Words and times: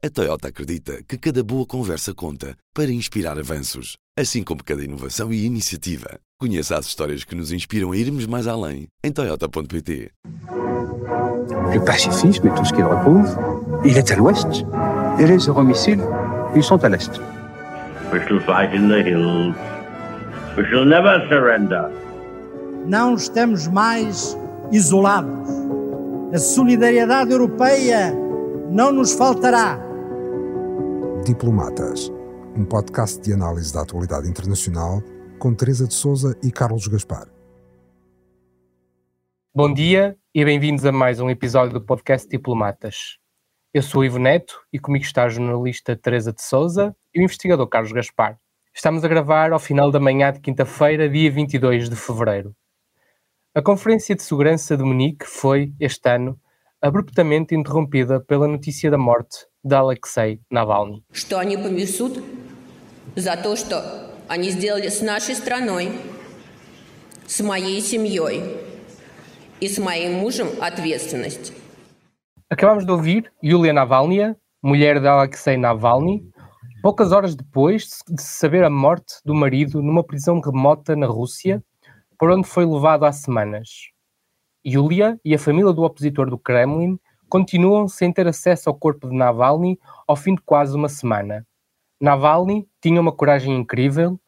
A 0.00 0.08
Toyota 0.08 0.46
acredita 0.46 1.02
que 1.08 1.18
cada 1.18 1.42
boa 1.42 1.66
conversa 1.66 2.14
conta 2.14 2.54
para 2.72 2.88
inspirar 2.88 3.36
avanços, 3.36 3.96
assim 4.16 4.44
como 4.44 4.62
cada 4.62 4.84
inovação 4.84 5.32
e 5.32 5.44
iniciativa. 5.44 6.20
Conheça 6.38 6.78
as 6.78 6.86
histórias 6.86 7.24
que 7.24 7.34
nos 7.34 7.50
inspiram 7.50 7.90
a 7.90 7.96
irmos 7.96 8.24
mais 8.24 8.46
além 8.46 8.86
em 9.02 9.10
Toyota.pt. 9.10 10.12
Le 11.72 11.80
pacifisme 11.84 12.46
et 12.46 12.54
tout 12.54 12.64
ce 12.64 12.72
qu'il 12.72 12.84
recouvre, 12.84 13.82
il 13.84 13.96
est 13.96 14.12
à 14.12 14.14
l'ouest. 14.14 14.64
Et 15.18 15.26
les 15.26 15.48
euromissiles, 15.48 16.04
ils 16.54 16.62
sont 16.62 16.84
à 16.84 16.88
l'est. 16.88 17.20
We 18.12 18.20
shall 18.28 18.38
fight 18.38 18.72
in 18.72 18.86
the 18.86 19.02
hills. 19.02 19.56
We 20.56 20.64
shall 20.70 20.84
never 20.84 21.26
surrender. 21.28 21.90
Não 22.86 23.16
estamos 23.16 23.66
mais 23.66 24.38
isolados. 24.70 25.48
A 26.32 26.38
solidariedade 26.38 27.32
europeia 27.32 28.14
não 28.70 28.92
nos 28.92 29.12
faltará. 29.12 29.87
Diplomatas, 31.28 32.10
um 32.56 32.64
podcast 32.64 33.20
de 33.20 33.34
análise 33.34 33.70
da 33.70 33.82
atualidade 33.82 34.26
internacional 34.26 35.02
com 35.38 35.54
Teresa 35.54 35.86
de 35.86 35.92
Souza 35.92 36.34
e 36.42 36.50
Carlos 36.50 36.88
Gaspar. 36.88 37.28
Bom 39.54 39.70
dia 39.74 40.16
e 40.34 40.42
bem-vindos 40.42 40.86
a 40.86 40.90
mais 40.90 41.20
um 41.20 41.28
episódio 41.28 41.74
do 41.74 41.84
podcast 41.84 42.26
Diplomatas. 42.26 43.18
Eu 43.74 43.82
sou 43.82 44.02
Ivo 44.02 44.18
Neto 44.18 44.58
e 44.72 44.78
comigo 44.78 45.04
está 45.04 45.24
a 45.24 45.28
jornalista 45.28 45.94
Teresa 45.94 46.32
de 46.32 46.40
Souza 46.40 46.96
e 47.14 47.20
o 47.20 47.22
investigador 47.22 47.68
Carlos 47.68 47.92
Gaspar. 47.92 48.38
Estamos 48.74 49.04
a 49.04 49.08
gravar 49.08 49.52
ao 49.52 49.58
final 49.58 49.90
da 49.90 50.00
manhã 50.00 50.32
de 50.32 50.40
quinta-feira, 50.40 51.10
dia 51.10 51.30
22 51.30 51.90
de 51.90 51.96
fevereiro. 51.96 52.56
A 53.54 53.60
Conferência 53.60 54.14
de 54.14 54.22
Segurança 54.22 54.78
de 54.78 54.82
Munique 54.82 55.26
foi, 55.26 55.74
este 55.78 56.08
ano, 56.08 56.40
abruptamente 56.80 57.54
interrompida 57.54 58.18
pela 58.18 58.48
notícia 58.48 58.90
da 58.90 58.96
morte 58.96 59.47
de 59.63 59.75
Alexei 59.75 60.39
Navalny. 60.49 61.03
что 61.11 61.39
они 61.39 61.57
понесут 61.57 62.23
за 63.15 63.35
то, 63.37 63.55
что 63.55 64.11
они 64.27 64.49
сделали 64.49 64.89
с 64.89 65.01
нашей 65.01 65.35
страной, 65.35 65.91
с 67.27 67.41
моей 67.41 67.81
семьей 67.81 68.57
и 69.59 69.67
с 69.67 69.77
моим 69.77 70.13
мужем 70.13 70.47
ответственность. 70.61 71.53
Acabamos 72.49 72.85
de 72.85 72.91
ouvir 72.91 73.31
Yulia 73.41 73.73
Navalny, 73.73 74.35
mulher 74.61 74.99
de 74.99 75.07
Alexei 75.07 75.57
Navalny, 75.57 76.31
poucas 76.83 77.11
horas 77.11 77.35
depois 77.35 78.03
de 78.07 78.21
saber 78.21 78.63
a 78.63 78.69
morte 78.69 79.15
do 79.25 79.33
marido 79.33 79.81
numa 79.81 80.03
prisão 80.03 80.39
remota 80.39 80.95
na 80.95 81.07
Rússia, 81.07 81.63
por 82.19 82.29
onde 82.29 82.47
foi 82.47 82.65
levado 82.65 83.05
há 83.05 83.11
semanas. 83.11 83.69
Yulia 84.65 85.19
e 85.25 85.33
a 85.33 85.39
família 85.39 85.73
do 85.73 85.83
opositor 85.83 86.29
do 86.29 86.37
Kremlin 86.37 86.99
continuam 87.28 87.88
sem 87.88 88.12
ter 88.12 88.26
acesso 88.26 88.68
ao 88.68 88.74
corpo 88.74 89.08
de 89.08 89.16
Navalny 89.16 89.78
ao 90.06 90.16
fim 90.16 90.34
de 90.34 90.42
quase 90.42 90.74
uma 90.74 90.88
semana. 90.88 91.46
Navalny 92.00 92.66
tinha 92.80 93.00
uma 93.00 93.12
coragem 93.12 93.56
incrível. 93.56 94.18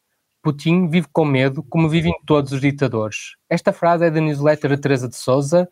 Putin 0.43 0.87
vive 0.87 1.07
com 1.13 1.23
medo, 1.23 1.61
como 1.63 1.87
vivem 1.87 2.13
todos 2.25 2.51
os 2.51 2.59
ditadores. 2.59 3.35
Esta 3.49 3.71
frase 3.71 4.05
é 4.05 4.09
da 4.09 4.19
newsletter 4.19 4.71
de 4.71 4.81
Teresa 4.81 5.07
de 5.07 5.15
Souza, 5.15 5.69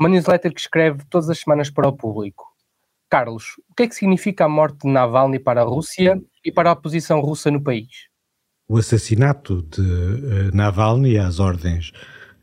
uma 0.00 0.08
newsletter 0.08 0.54
que 0.54 0.60
escreve 0.60 1.04
todas 1.10 1.28
as 1.28 1.38
semanas 1.38 1.70
para 1.70 1.88
o 1.88 1.92
público. 1.92 2.44
Carlos, 3.10 3.44
o 3.70 3.74
que 3.74 3.84
é 3.84 3.88
que 3.88 3.94
significa 3.94 4.46
a 4.46 4.48
morte 4.48 4.78
de 4.86 4.88
Navalny 4.88 5.38
para 5.38 5.60
a 5.60 5.64
Rússia 5.64 6.20
e 6.44 6.50
para 6.50 6.70
a 6.70 6.72
oposição 6.72 7.20
russa 7.20 7.50
no 7.50 7.62
país? 7.62 8.08
O 8.68 8.78
assassinato 8.78 9.62
de 9.62 9.80
uh, 9.80 10.54
Navalny 10.54 11.18
às 11.18 11.38
ordens 11.38 11.92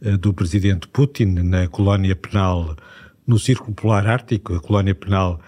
uh, 0.02 0.18
do 0.18 0.34
presidente 0.34 0.88
Putin 0.88 1.26
na 1.44 1.68
colónia 1.68 2.16
penal 2.16 2.78
no 3.26 3.40
Círculo 3.40 3.74
Polar 3.74 4.08
Ártico, 4.08 4.56
a 4.56 4.60
colónia 4.60 4.96
penal 4.96 5.40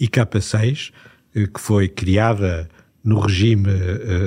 IK-6, 0.00 0.92
uh, 1.34 1.52
que 1.52 1.60
foi 1.60 1.88
criada 1.88 2.68
no 3.04 3.18
regime 3.18 3.68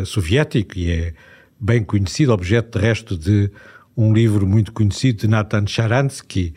soviético 0.05 0.77
e 0.77 0.91
é 0.91 1.13
bem 1.57 1.81
conhecido, 1.81 2.33
objeto 2.33 2.77
de 2.77 2.85
resto 2.85 3.17
de 3.17 3.49
um 3.95 4.13
livro 4.13 4.45
muito 4.45 4.73
conhecido 4.73 5.21
de 5.21 5.27
Nathan 5.27 5.65
Sharansky, 5.65 6.53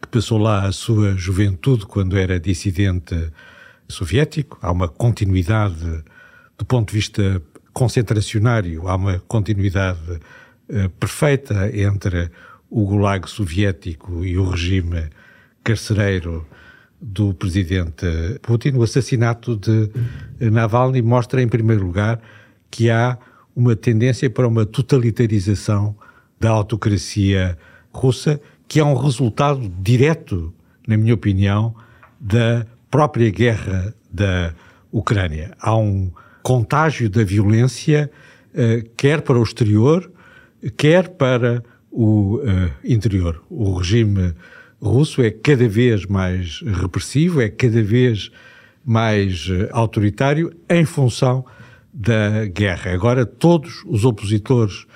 que 0.00 0.08
passou 0.10 0.38
lá 0.38 0.66
a 0.66 0.72
sua 0.72 1.16
juventude 1.16 1.86
quando 1.86 2.18
era 2.18 2.38
dissidente 2.38 3.32
soviético. 3.88 4.58
Há 4.60 4.70
uma 4.70 4.88
continuidade 4.88 6.04
do 6.58 6.64
ponto 6.64 6.90
de 6.90 6.96
vista 6.96 7.42
concentracionário, 7.72 8.86
há 8.88 8.96
uma 8.96 9.18
continuidade 9.20 10.20
uh, 10.68 10.88
perfeita 11.00 11.70
entre 11.76 12.30
o 12.70 12.84
gulag 12.84 13.28
soviético 13.28 14.24
e 14.24 14.36
o 14.36 14.50
regime 14.50 15.08
carcereiro 15.62 16.46
do 17.00 17.34
presidente 17.34 18.06
Putin. 18.42 18.72
O 18.76 18.82
assassinato 18.82 19.56
de 19.56 19.90
Navalny 20.50 21.02
mostra, 21.02 21.42
em 21.42 21.48
primeiro 21.48 21.84
lugar, 21.84 22.20
que 22.70 22.90
há 22.90 23.18
uma 23.54 23.74
tendência 23.76 24.30
para 24.30 24.46
uma 24.46 24.64
totalitarização 24.64 25.96
da 26.40 26.50
autocracia 26.50 27.58
russa, 27.92 28.40
que 28.66 28.80
é 28.80 28.84
um 28.84 28.94
resultado 28.94 29.68
direto, 29.80 30.52
na 30.86 30.96
minha 30.96 31.14
opinião, 31.14 31.74
da 32.18 32.66
própria 32.90 33.30
guerra 33.30 33.94
da 34.10 34.54
Ucrânia. 34.90 35.54
Há 35.60 35.76
um 35.76 36.10
contágio 36.42 37.08
da 37.08 37.24
violência, 37.24 38.10
uh, 38.54 38.88
quer 38.96 39.22
para 39.22 39.38
o 39.38 39.42
exterior, 39.42 40.10
quer 40.76 41.08
para 41.08 41.62
o 41.90 42.36
uh, 42.36 42.70
interior. 42.84 43.42
O 43.50 43.74
regime 43.74 44.34
russo 44.82 45.22
é 45.22 45.30
cada 45.30 45.68
vez 45.68 46.04
mais 46.06 46.60
repressivo, 46.60 47.40
é 47.40 47.48
cada 47.48 47.82
vez 47.82 48.30
mais 48.84 49.48
uh, 49.48 49.68
autoritário 49.70 50.52
em 50.68 50.84
função 50.84 51.44
da 51.92 52.46
guerra. 52.46 52.92
Agora, 52.92 53.24
todos 53.24 53.84
os 53.86 54.04
opositores 54.04 54.86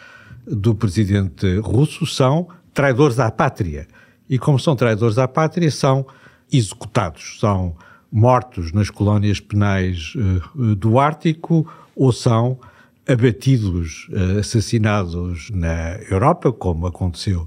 do 0.47 0.75
presidente 0.75 1.59
russo 1.59 2.05
são 2.07 2.49
traidores 2.75 3.19
à 3.19 3.31
pátria. 3.31 3.87
E 4.29 4.39
como 4.39 4.59
são 4.59 4.75
traidores 4.75 5.19
à 5.19 5.29
pátria, 5.29 5.71
são 5.71 6.05
executados, 6.53 7.39
são 7.39 7.77
mortos 8.11 8.73
nas 8.73 8.91
colónias 8.91 9.39
penais 9.39 10.15
uh, 10.17 10.75
do 10.75 10.99
Ártico 10.99 11.69
ou 11.95 12.13
são 12.13 12.59
abatidos, 13.07 14.09
uh, 14.09 14.41
assassinados 14.41 15.51
na 15.51 15.97
Europa, 16.11 16.51
como 16.51 16.87
aconteceu 16.87 17.47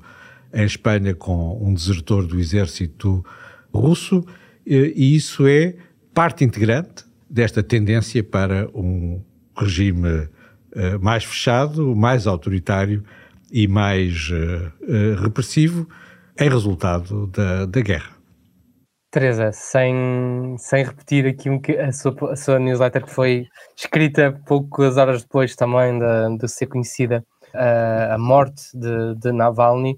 em 0.53 0.65
Espanha 0.65 1.13
com 1.15 1.57
um 1.61 1.73
desertor 1.73 2.25
do 2.25 2.39
exército 2.39 3.23
russo, 3.73 4.25
e 4.65 5.15
isso 5.15 5.47
é 5.47 5.75
parte 6.13 6.43
integrante 6.43 7.05
desta 7.29 7.63
tendência 7.63 8.23
para 8.23 8.67
um 8.73 9.21
regime 9.57 10.27
mais 11.01 11.23
fechado, 11.23 11.95
mais 11.95 12.27
autoritário 12.27 13.03
e 13.51 13.67
mais 13.67 14.29
repressivo, 15.21 15.87
em 16.39 16.49
resultado 16.49 17.27
da, 17.27 17.65
da 17.65 17.81
guerra. 17.81 18.19
Teresa, 19.11 19.51
sem, 19.51 20.55
sem 20.59 20.83
repetir 20.83 21.25
aqui 21.25 21.49
um, 21.49 21.59
a, 21.83 21.91
sua, 21.91 22.31
a 22.31 22.35
sua 22.35 22.59
newsletter 22.59 23.03
que 23.03 23.11
foi 23.11 23.47
escrita 23.75 24.39
poucas 24.45 24.97
horas 24.97 25.23
depois 25.23 25.55
também 25.55 25.97
de, 25.97 26.37
de 26.37 26.47
ser 26.47 26.67
conhecida 26.67 27.25
uh, 27.55 28.13
a 28.13 28.17
morte 28.19 28.61
de, 28.75 29.15
de 29.15 29.31
Navalny, 29.31 29.97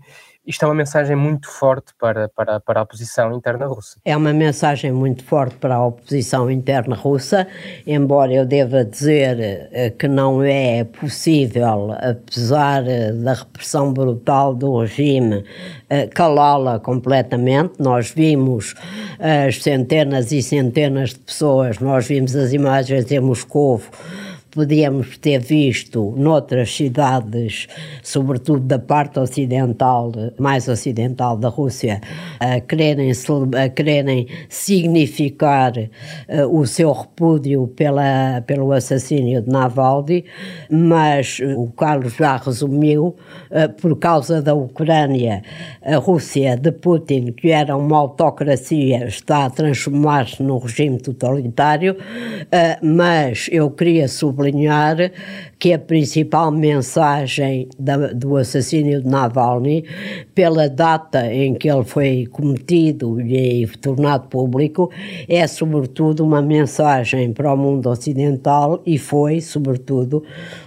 isto 0.51 0.63
é 0.63 0.67
uma 0.67 0.75
mensagem 0.75 1.15
muito 1.15 1.49
forte 1.49 1.93
para, 1.97 2.27
para, 2.27 2.59
para 2.59 2.81
a 2.81 2.83
oposição 2.83 3.33
interna 3.33 3.67
russa. 3.67 3.97
É 4.03 4.17
uma 4.17 4.33
mensagem 4.33 4.91
muito 4.91 5.23
forte 5.23 5.55
para 5.55 5.75
a 5.75 5.85
oposição 5.85 6.51
interna 6.51 6.93
russa, 6.93 7.47
embora 7.87 8.33
eu 8.33 8.45
deva 8.45 8.83
dizer 8.83 9.69
eh, 9.71 9.89
que 9.91 10.09
não 10.09 10.43
é 10.43 10.83
possível, 10.83 11.95
apesar 11.97 12.85
eh, 12.85 13.13
da 13.13 13.33
repressão 13.33 13.93
brutal 13.93 14.53
do 14.53 14.81
regime, 14.81 15.45
eh, 15.89 16.07
calá-la 16.07 16.79
completamente. 16.79 17.75
Nós 17.79 18.11
vimos 18.11 18.75
as 19.19 19.63
centenas 19.63 20.33
e 20.33 20.41
centenas 20.41 21.11
de 21.11 21.19
pessoas, 21.19 21.79
nós 21.79 22.05
vimos 22.07 22.35
as 22.35 22.51
imagens 22.51 23.09
em 23.09 23.21
Moscou 23.21 23.81
podíamos 24.51 25.17
ter 25.17 25.39
visto 25.39 26.13
noutras 26.17 26.75
cidades, 26.75 27.67
sobretudo 28.03 28.59
da 28.59 28.77
parte 28.77 29.17
ocidental, 29.19 30.11
mais 30.37 30.67
ocidental 30.67 31.37
da 31.37 31.47
Rússia, 31.47 32.01
a 32.39 32.59
quererem, 32.59 33.11
a 33.11 33.69
quererem 33.69 34.27
significar 34.49 35.71
uh, 35.77 36.59
o 36.59 36.67
seu 36.67 36.91
repúdio 36.91 37.67
pela, 37.75 38.41
pelo 38.45 38.71
assassínio 38.73 39.41
de 39.41 39.49
Navalny, 39.49 40.25
mas 40.69 41.39
o 41.57 41.67
Carlos 41.71 42.13
já 42.15 42.35
resumiu, 42.35 43.15
uh, 43.51 43.73
por 43.81 43.97
causa 43.97 44.41
da 44.41 44.53
Ucrânia, 44.53 45.41
a 45.81 45.95
Rússia 45.95 46.57
de 46.57 46.71
Putin, 46.73 47.31
que 47.31 47.51
era 47.51 47.75
uma 47.77 47.97
autocracia, 47.97 49.05
está 49.07 49.45
a 49.45 49.49
transformar-se 49.49 50.43
num 50.43 50.57
regime 50.57 50.97
totalitário, 50.97 51.95
mas 52.81 53.47
eu 53.51 53.69
queria 53.71 54.07
sublinhar 54.07 54.40
sublinhar 54.41 55.11
que 55.61 55.73
a 55.73 55.77
principal 55.77 56.49
mensagem 56.49 57.69
da, 57.77 57.95
do 58.13 58.35
assassínio 58.35 58.99
de 58.99 59.07
Navalny, 59.07 59.85
pela 60.33 60.67
data 60.67 61.31
em 61.31 61.53
que 61.53 61.69
ele 61.69 61.83
foi 61.83 62.25
cometido 62.31 63.21
e 63.21 63.67
tornado 63.79 64.27
público, 64.27 64.89
é 65.29 65.45
sobretudo 65.45 66.23
uma 66.25 66.41
mensagem 66.41 67.31
para 67.31 67.53
o 67.53 67.57
mundo 67.57 67.91
ocidental 67.91 68.81
e 68.87 68.97
foi, 68.97 69.39
sobretudo, 69.39 70.23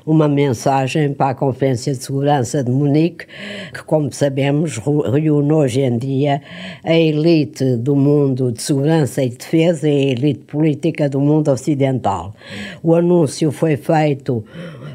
uma 0.06 0.29
mensagem 0.29 1.12
para 1.12 1.31
a 1.31 1.35
Conferência 1.35 1.93
de 1.93 1.99
Segurança 1.99 2.62
de 2.62 2.70
Munique, 2.70 3.26
que, 3.73 3.82
como 3.82 4.12
sabemos, 4.12 4.79
reúne 4.79 5.52
hoje 5.52 5.81
em 5.81 5.99
dia 5.99 6.40
a 6.85 6.94
elite 6.94 7.79
do 7.79 7.97
mundo 7.97 8.52
de 8.52 8.62
segurança 8.62 9.25
e 9.25 9.29
defesa 9.29 9.88
e 9.88 9.90
a 9.90 10.12
elite 10.12 10.44
política 10.44 11.08
do 11.08 11.19
mundo 11.19 11.50
ocidental. 11.50 12.32
O 12.81 12.94
anúncio 12.94 13.50
foi 13.50 13.76
feito 13.76 14.44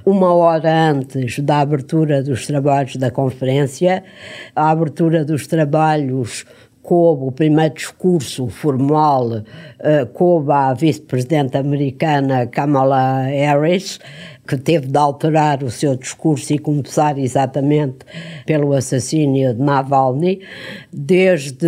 uma 0.06 0.34
hora 0.34 0.92
antes 0.92 1.40
da 1.40 1.60
abertura 1.60 2.24
dos 2.24 2.46
trabalhos 2.48 2.96
da 2.96 3.12
conferência. 3.12 4.04
A 4.56 4.70
abertura 4.70 5.24
dos 5.24 5.48
trabalhos 5.48 6.46
coube 6.82 7.26
o 7.26 7.32
primeiro 7.32 7.76
discurso 7.76 8.48
formal, 8.48 9.28
uh, 9.28 10.06
coube 10.14 10.52
à 10.52 10.74
vice-presidente 10.74 11.58
americana 11.58 12.48
Kamala 12.48 13.24
Harris, 13.24 14.00
que 14.48 14.58
teve 14.58 14.88
de 14.88 14.98
alterar 14.98 15.64
o 15.64 15.70
seu 15.70 15.96
discurso 15.96 16.52
e 16.52 16.58
começar 16.58 17.20
exatamente 17.20 17.98
pelo 18.46 18.74
assassínio 18.74 19.54
de 19.54 19.62
Navalny. 19.62 20.42
Desde 20.92 21.68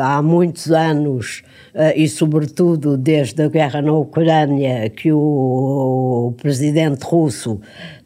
há 0.00 0.22
muitos 0.22 0.70
anos, 0.70 1.42
e 1.96 2.08
sobretudo 2.08 2.96
desde 2.96 3.42
a 3.42 3.48
guerra 3.48 3.82
na 3.82 3.92
Ucrânia, 3.92 4.88
que 4.90 5.12
o 5.12 6.34
presidente 6.40 7.02
russo 7.04 7.60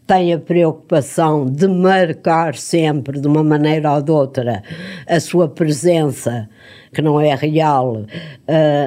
tem 0.08 0.32
a 0.32 0.38
preocupação 0.38 1.44
de 1.44 1.68
marcar 1.68 2.54
sempre, 2.54 3.20
de 3.20 3.28
uma 3.28 3.44
maneira 3.44 3.92
ou 3.92 4.00
de 4.00 4.10
outra, 4.10 4.62
a 5.06 5.20
sua 5.20 5.48
presença 5.48 6.48
que 6.92 7.02
não 7.02 7.20
é 7.20 7.34
real, 7.34 7.96
uh, 7.96 8.06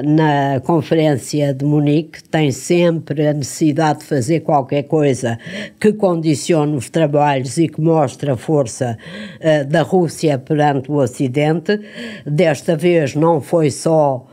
na 0.04 0.60
Conferência 0.60 1.54
de 1.54 1.64
Munique, 1.64 2.24
tem 2.24 2.50
sempre 2.50 3.26
a 3.26 3.32
necessidade 3.32 4.00
de 4.00 4.06
fazer 4.06 4.40
qualquer 4.40 4.82
coisa 4.82 5.38
que 5.78 5.92
condicione 5.92 6.76
os 6.76 6.90
trabalhos 6.90 7.56
e 7.58 7.68
que 7.68 7.80
mostre 7.80 8.30
a 8.30 8.36
força 8.36 8.98
uh, 9.40 9.64
da 9.68 9.82
Rússia 9.82 10.38
perante 10.38 10.90
o 10.90 10.96
Ocidente. 10.96 11.80
Desta 12.26 12.76
vez 12.76 13.14
não 13.14 13.40
foi 13.40 13.70
só 13.70 14.26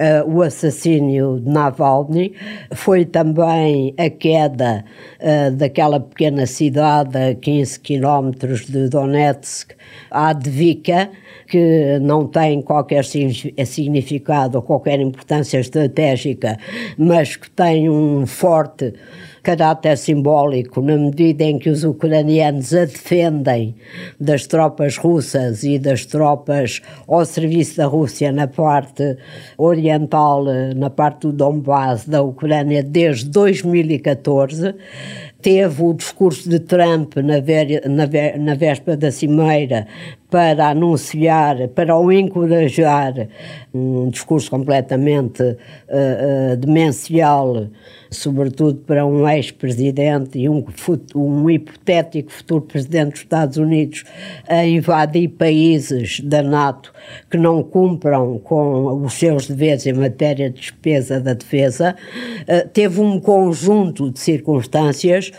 Uh, 0.00 0.26
o 0.26 0.40
assassínio 0.40 1.38
de 1.44 1.50
Navalny, 1.50 2.32
foi 2.72 3.04
também 3.04 3.92
a 3.98 4.08
queda 4.08 4.82
uh, 5.20 5.54
daquela 5.54 6.00
pequena 6.00 6.46
cidade 6.46 7.18
a 7.18 7.34
15 7.34 7.78
quilómetros 7.80 8.64
de 8.64 8.88
Donetsk, 8.88 9.72
Advika, 10.10 11.10
que 11.46 11.98
não 12.00 12.26
tem 12.26 12.62
qualquer 12.62 13.04
significado 13.04 14.56
ou 14.56 14.62
qualquer 14.62 15.00
importância 15.00 15.58
estratégica, 15.58 16.56
mas 16.96 17.36
que 17.36 17.50
tem 17.50 17.90
um 17.90 18.24
forte 18.26 18.94
caráter 19.42 19.96
simbólico 19.96 20.80
na 20.80 20.96
medida 20.96 21.44
em 21.44 21.58
que 21.58 21.70
os 21.70 21.84
ucranianos 21.84 22.74
a 22.74 22.84
defendem 22.84 23.74
das 24.18 24.46
tropas 24.46 24.96
russas 24.96 25.62
e 25.62 25.78
das 25.78 26.04
tropas 26.04 26.80
ao 27.08 27.24
serviço 27.24 27.76
da 27.76 27.86
Rússia 27.86 28.32
na 28.32 28.46
parte 28.46 29.16
oriental, 29.56 30.44
na 30.76 30.90
parte 30.90 31.22
do 31.22 31.32
Donbass 31.32 32.06
da 32.06 32.22
Ucrânia 32.22 32.82
desde 32.82 33.28
2014 33.28 34.74
teve 35.40 35.82
o 35.82 35.94
discurso 35.94 36.48
de 36.48 36.58
Trump 36.60 37.16
na, 37.16 37.40
ver, 37.40 37.82
na, 37.88 38.06
na 38.38 38.54
véspera 38.54 38.96
da 38.96 39.10
Cimeira 39.10 39.86
para 40.30 40.68
anunciar, 40.68 41.68
para 41.68 41.96
o 41.96 42.10
encorajar, 42.12 43.28
um 43.74 44.08
discurso 44.08 44.48
completamente 44.48 45.42
uh, 45.42 46.52
uh, 46.52 46.56
demencial, 46.56 47.66
sobretudo 48.10 48.78
para 48.80 49.04
um 49.04 49.28
ex-presidente 49.28 50.38
e 50.38 50.48
um, 50.48 50.64
um 51.14 51.50
hipotético 51.50 52.30
futuro 52.30 52.62
presidente 52.62 53.12
dos 53.12 53.20
Estados 53.20 53.56
Unidos 53.56 54.04
a 54.48 54.64
invadir 54.64 55.28
países 55.28 56.20
da 56.20 56.42
NATO 56.42 56.92
que 57.28 57.36
não 57.36 57.62
cumpram 57.62 58.38
com 58.38 59.02
os 59.02 59.14
seus 59.14 59.48
deveres 59.48 59.86
em 59.86 59.92
matéria 59.92 60.48
de 60.50 60.60
despesa 60.60 61.20
da 61.20 61.34
defesa, 61.34 61.96
uh, 62.42 62.68
teve 62.68 63.00
um 63.00 63.18
conjunto 63.18 64.10
de 64.10 64.20
circunstâncias 64.20 65.29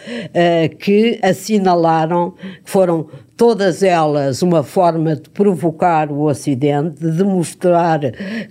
que 0.79 1.19
assinalaram 1.21 2.31
que 2.31 2.71
foram 2.71 3.07
todas 3.41 3.81
elas 3.81 4.43
uma 4.43 4.61
forma 4.61 5.15
de 5.15 5.27
provocar 5.29 6.11
o 6.11 6.25
Ocidente, 6.27 6.99
de 6.99 7.11
demonstrar 7.11 7.99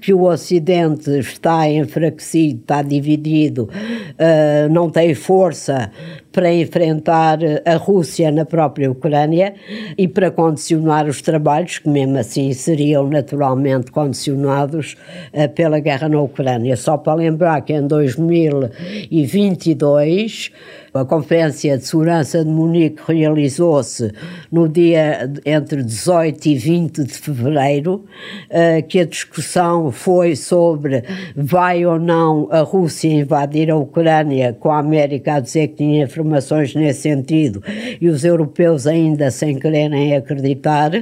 que 0.03 0.13
o 0.13 0.23
Ocidente 0.23 1.17
está 1.17 1.71
enfraquecido, 1.71 2.61
está 2.61 2.83
dividido, 2.83 3.71
uh, 3.71 4.69
não 4.69 4.91
tem 4.91 5.15
força 5.15 5.93
para 6.33 6.53
enfrentar 6.53 7.39
a 7.65 7.77
Rússia 7.77 8.31
na 8.31 8.45
própria 8.45 8.89
Ucrânia 8.91 9.55
e 9.99 10.07
para 10.07 10.31
condicionar 10.31 11.09
os 11.09 11.21
trabalhos, 11.21 11.79
que 11.79 11.89
mesmo 11.89 12.17
assim 12.19 12.53
seriam 12.53 13.09
naturalmente 13.09 13.91
condicionados 13.91 14.97
uh, 15.35 15.49
pela 15.49 15.81
guerra 15.81 16.09
na 16.09 16.21
Ucrânia. 16.21 16.77
Só 16.77 16.97
para 16.97 17.15
lembrar 17.15 17.61
que 17.63 17.73
em 17.73 17.85
2022 17.87 20.53
a 20.93 21.05
Conferência 21.05 21.79
de 21.79 21.87
Segurança 21.87 22.45
de 22.45 22.51
Munique 22.51 23.01
realizou-se 23.07 24.11
no 24.51 24.69
dia 24.69 25.31
entre 25.47 25.85
18 25.85 26.47
e 26.47 26.57
20 26.57 27.05
de 27.05 27.15
fevereiro, 27.15 28.05
uh, 28.51 28.83
que 28.89 28.99
a 29.01 29.05
discussão 29.05 29.93
foi 29.93 30.35
sobre 30.35 31.05
vai 31.37 31.87
ou 31.87 31.99
não 31.99 32.49
a 32.51 32.61
Rússia 32.61 33.09
invadir 33.09 33.71
a 33.71 33.77
Ucrânia, 33.77 34.57
com 34.59 34.71
a 34.71 34.79
América 34.79 35.35
a 35.35 35.41
dizer 35.41 35.69
que 35.69 35.77
tinha 35.77 36.09
informações 36.21 36.75
nesse 36.75 37.03
sentido. 37.03 37.63
E 38.01 38.09
os 38.09 38.25
europeus 38.25 38.87
ainda 38.87 39.31
sem 39.31 39.59
quererem 39.59 40.15
acreditar, 40.15 40.93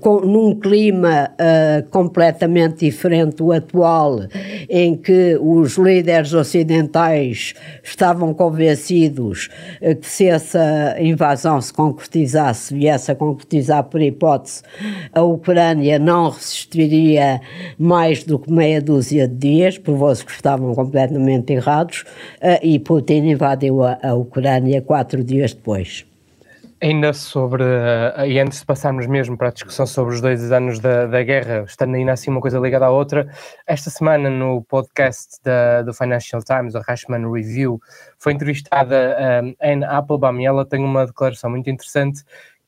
com, 0.00 0.20
num 0.20 0.58
clima 0.58 1.30
uh, 1.30 1.88
completamente 1.90 2.84
diferente 2.84 3.36
do 3.36 3.52
atual, 3.52 4.20
em 4.68 4.96
que 4.96 5.38
os 5.40 5.76
líderes 5.76 6.32
ocidentais 6.32 7.54
estavam 7.82 8.34
convencidos 8.34 9.48
eh, 9.80 9.94
que 9.94 10.06
se 10.06 10.26
essa 10.26 10.96
invasão 11.00 11.60
se 11.60 11.72
concretizasse, 11.72 12.74
viesse 12.74 13.10
a 13.10 13.14
concretizar 13.14 13.84
por 13.84 14.00
hipótese, 14.00 14.62
a 15.12 15.22
Ucrânia 15.22 15.98
não 15.98 16.30
resistiria 16.30 17.40
mais 17.78 18.24
do 18.24 18.38
que 18.38 18.52
meia 18.52 18.80
dúzia 18.80 19.28
de 19.28 19.34
dias, 19.34 19.78
provou-se 19.78 20.24
que 20.24 20.32
estavam 20.32 20.74
completamente 20.74 21.52
errados, 21.52 22.04
eh, 22.40 22.60
e 22.62 22.78
Putin 22.78 23.30
invadiu 23.30 23.82
a, 23.82 23.98
a 24.02 24.14
Ucrânia 24.14 24.39
quatro 24.86 25.22
dias 25.24 25.52
depois. 25.52 26.06
Ainda 26.82 27.12
sobre, 27.12 27.62
uh, 27.62 28.24
e 28.26 28.40
antes 28.40 28.60
de 28.60 28.64
passarmos 28.64 29.06
mesmo 29.06 29.36
para 29.36 29.48
a 29.48 29.52
discussão 29.52 29.86
sobre 29.86 30.14
os 30.14 30.22
dois 30.22 30.50
anos 30.50 30.78
da, 30.78 31.06
da 31.06 31.22
guerra, 31.22 31.64
estando 31.66 31.94
ainda 31.94 32.12
assim 32.12 32.30
uma 32.30 32.40
coisa 32.40 32.58
ligada 32.58 32.86
à 32.86 32.90
outra, 32.90 33.28
esta 33.66 33.90
semana 33.90 34.30
no 34.30 34.62
podcast 34.62 35.36
da, 35.44 35.82
do 35.82 35.92
Financial 35.92 36.42
Times, 36.42 36.74
a 36.74 36.80
Rashman 36.80 37.30
Review, 37.30 37.78
foi 38.18 38.32
entrevistada 38.32 38.96
um, 39.44 39.54
eh, 39.60 39.72
Anne 39.72 39.84
Applebaum 39.84 40.40
e 40.40 40.46
ela 40.46 40.64
tem 40.64 40.82
uma 40.82 41.04
declaração 41.04 41.50
muito 41.50 41.68
interessante 41.68 42.24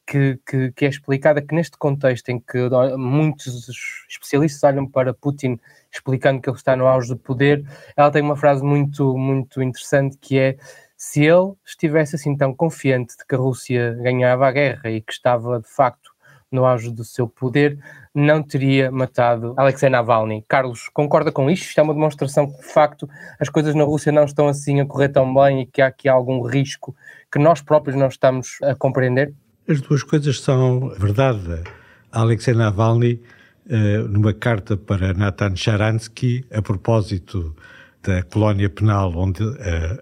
que, 0.06 0.38
que, 0.46 0.72
que, 0.72 0.84
é 0.84 0.88
explicada 0.88 1.40
que 1.40 1.54
neste 1.54 1.78
contexto 1.78 2.28
em 2.28 2.38
que 2.38 2.68
muitos 2.98 3.66
especialistas 4.10 4.62
olham 4.62 4.86
para 4.86 5.14
Putin 5.14 5.58
explicando 5.90 6.40
que 6.40 6.50
ele 6.50 6.56
está 6.56 6.76
no 6.76 6.86
auge 6.86 7.08
do 7.08 7.16
poder, 7.16 7.64
ela 7.96 8.10
tem 8.10 8.20
uma 8.20 8.36
frase 8.36 8.62
muito, 8.62 9.16
muito 9.16 9.62
interessante 9.62 10.18
que 10.18 10.38
é 10.38 10.56
se 11.04 11.25
ele 11.25 11.54
estivesse 11.66 12.14
assim 12.14 12.37
tão 12.37 12.54
confiante 12.54 13.16
de 13.16 13.26
que 13.26 13.35
a 13.35 13.38
Rússia 13.38 13.99
ganhava 14.00 14.47
a 14.47 14.52
guerra 14.52 14.88
e 14.88 15.00
que 15.00 15.12
estava 15.12 15.59
de 15.59 15.68
facto 15.68 16.12
no 16.49 16.64
auge 16.64 16.92
do 16.92 17.02
seu 17.02 17.26
poder, 17.26 17.76
não 18.14 18.40
teria 18.40 18.88
matado 18.88 19.52
Alexei 19.56 19.90
Navalny. 19.90 20.44
Carlos, 20.47 20.88
concorda 20.94 21.32
com 21.32 21.50
isto? 21.50 21.64
Isto 21.64 21.80
é 21.80 21.82
uma 21.82 21.92
demonstração 21.92 22.47
que, 22.47 22.56
de 22.56 22.73
facto, 22.73 23.09
as 23.40 23.49
coisas 23.49 23.75
na 23.75 23.82
Rússia 23.82 24.12
não 24.12 24.23
estão 24.23 24.47
assim 24.47 24.78
a 24.78 24.87
correr 24.87 25.09
tão 25.09 25.35
bem 25.35 25.62
e 25.62 25.66
que 25.66 25.82
há 25.82 25.88
aqui 25.88 26.09
algum 26.09 26.40
risco 26.40 26.94
que 27.32 27.38
nós 27.40 27.61
próprios 27.61 27.97
não 27.97 28.06
estamos 28.06 28.59
a 28.62 28.73
compreender? 28.76 29.35
As 29.68 29.80
duas 29.80 30.04
coisas 30.04 30.40
são 30.40 30.90
verdade. 30.90 31.64
Alexei 32.12 32.54
Navalny, 32.54 33.21
eh, 33.68 33.99
numa 34.09 34.32
carta 34.32 34.76
para 34.76 35.12
Nathan 35.12 35.56
Sharansky, 35.56 36.47
a 36.52 36.62
propósito 36.62 37.56
da 38.04 38.23
colónia 38.23 38.71
penal 38.71 39.12
onde 39.16 39.42
eh, 39.59 39.99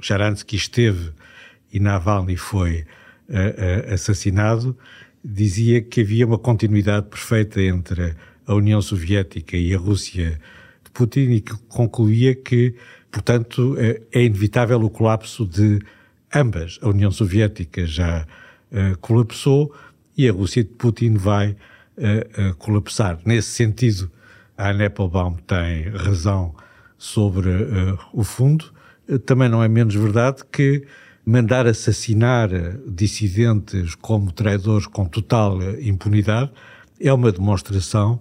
Sharansky 0.00 0.56
esteve 0.56 1.12
e 1.72 1.80
Navalny 1.80 2.36
foi 2.36 2.84
uh, 3.28 3.90
uh, 3.90 3.94
assassinado, 3.94 4.76
dizia 5.24 5.82
que 5.82 6.00
havia 6.00 6.26
uma 6.26 6.38
continuidade 6.38 7.06
perfeita 7.08 7.60
entre 7.60 8.14
a 8.46 8.54
União 8.54 8.80
Soviética 8.80 9.56
e 9.56 9.74
a 9.74 9.78
Rússia 9.78 10.40
de 10.82 10.90
Putin 10.90 11.32
e 11.32 11.40
que 11.40 11.54
concluía 11.68 12.34
que, 12.34 12.74
portanto, 13.10 13.76
é, 13.78 14.00
é 14.10 14.24
inevitável 14.24 14.80
o 14.80 14.88
colapso 14.88 15.46
de 15.46 15.80
ambas. 16.34 16.78
A 16.80 16.88
União 16.88 17.10
Soviética 17.10 17.86
já 17.86 18.26
uh, 18.72 18.98
colapsou 18.98 19.74
e 20.16 20.28
a 20.28 20.32
Rússia 20.32 20.64
de 20.64 20.70
Putin 20.70 21.14
vai 21.14 21.50
uh, 21.50 22.50
uh, 22.50 22.54
colapsar. 22.56 23.20
Nesse 23.24 23.50
sentido, 23.50 24.10
a 24.56 24.70
Anne 24.70 24.88
tem 25.46 25.90
razão 25.90 26.54
sobre 26.96 27.48
o 28.12 28.24
fundo. 28.24 28.72
Também 29.24 29.48
não 29.48 29.62
é 29.62 29.68
menos 29.68 29.94
verdade 29.94 30.42
que 30.50 30.86
mandar 31.24 31.66
assassinar 31.66 32.48
dissidentes 32.86 33.94
como 33.94 34.32
traidores 34.32 34.86
com 34.86 35.04
total 35.04 35.58
impunidade 35.80 36.50
é 37.00 37.12
uma 37.12 37.30
demonstração 37.30 38.20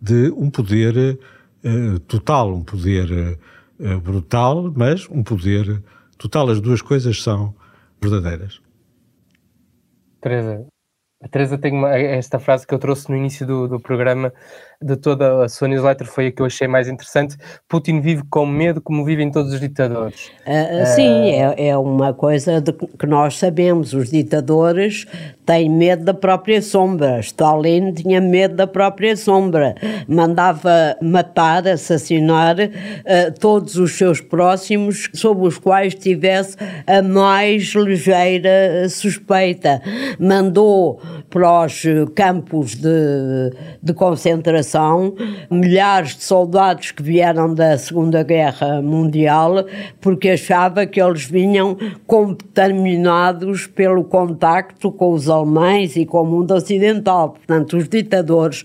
de 0.00 0.30
um 0.30 0.50
poder 0.50 1.18
uh, 1.64 1.98
total, 2.00 2.54
um 2.54 2.62
poder 2.62 3.38
uh, 3.78 4.00
brutal, 4.00 4.72
mas 4.74 5.08
um 5.10 5.22
poder 5.22 5.82
total. 6.18 6.50
As 6.50 6.60
duas 6.60 6.82
coisas 6.82 7.22
são 7.22 7.54
verdadeiras. 8.00 8.60
Teresa, 10.20 10.66
a 11.22 11.28
Teresa 11.28 11.56
tem 11.56 11.72
uma, 11.72 11.96
esta 11.96 12.38
frase 12.38 12.66
que 12.66 12.74
eu 12.74 12.78
trouxe 12.78 13.08
no 13.10 13.16
início 13.16 13.46
do, 13.46 13.66
do 13.66 13.80
programa 13.80 14.32
de 14.82 14.96
toda 14.96 15.44
a 15.44 15.48
sua 15.48 15.68
newsletter 15.68 16.06
foi 16.06 16.26
a 16.26 16.32
que 16.32 16.42
eu 16.42 16.46
achei 16.46 16.68
mais 16.68 16.86
interessante. 16.86 17.36
Putin 17.66 18.00
vive 18.00 18.22
com 18.28 18.44
medo 18.44 18.80
como 18.80 19.04
vivem 19.04 19.30
todos 19.30 19.52
os 19.54 19.60
ditadores. 19.60 20.30
Uh, 20.46 20.82
uh, 20.82 20.86
sim, 20.94 21.30
é, 21.30 21.68
é 21.68 21.76
uma 21.78 22.12
coisa 22.12 22.60
de, 22.60 22.72
que 22.72 23.06
nós 23.06 23.38
sabemos. 23.38 23.94
Os 23.94 24.10
ditadores 24.10 25.06
têm 25.46 25.70
medo 25.70 26.04
da 26.04 26.12
própria 26.12 26.60
sombra. 26.60 27.20
Stalin 27.20 27.92
tinha 27.92 28.20
medo 28.20 28.54
da 28.54 28.66
própria 28.66 29.16
sombra. 29.16 29.74
Mandava 30.06 30.96
matar, 31.00 31.66
assassinar 31.66 32.56
todos 33.40 33.76
os 33.76 33.96
seus 33.96 34.20
próximos 34.20 35.08
sobre 35.14 35.46
os 35.46 35.58
quais 35.58 35.94
tivesse 35.94 36.56
a 36.86 37.00
mais 37.00 37.62
ligeira 37.74 38.86
suspeita. 38.88 39.80
Mandou 40.18 41.00
para 41.28 41.64
os 41.64 41.82
campos 42.14 42.74
de, 42.74 43.52
de 43.82 43.92
concentração 43.92 45.14
milhares 45.50 46.16
de 46.16 46.22
soldados 46.22 46.90
que 46.90 47.02
vieram 47.02 47.54
da 47.54 47.76
Segunda 47.76 48.22
Guerra 48.22 48.80
Mundial, 48.80 49.64
porque 50.00 50.30
achava 50.30 50.86
que 50.86 51.00
eles 51.00 51.24
vinham 51.24 51.76
contaminados 52.06 53.66
pelo 53.66 54.04
contacto 54.04 54.90
com 54.92 55.12
os 55.12 55.28
alemães 55.28 55.96
e 55.96 56.06
com 56.06 56.22
o 56.22 56.26
mundo 56.26 56.54
ocidental. 56.54 57.30
Portanto, 57.30 57.76
os 57.76 57.88
ditadores, 57.88 58.64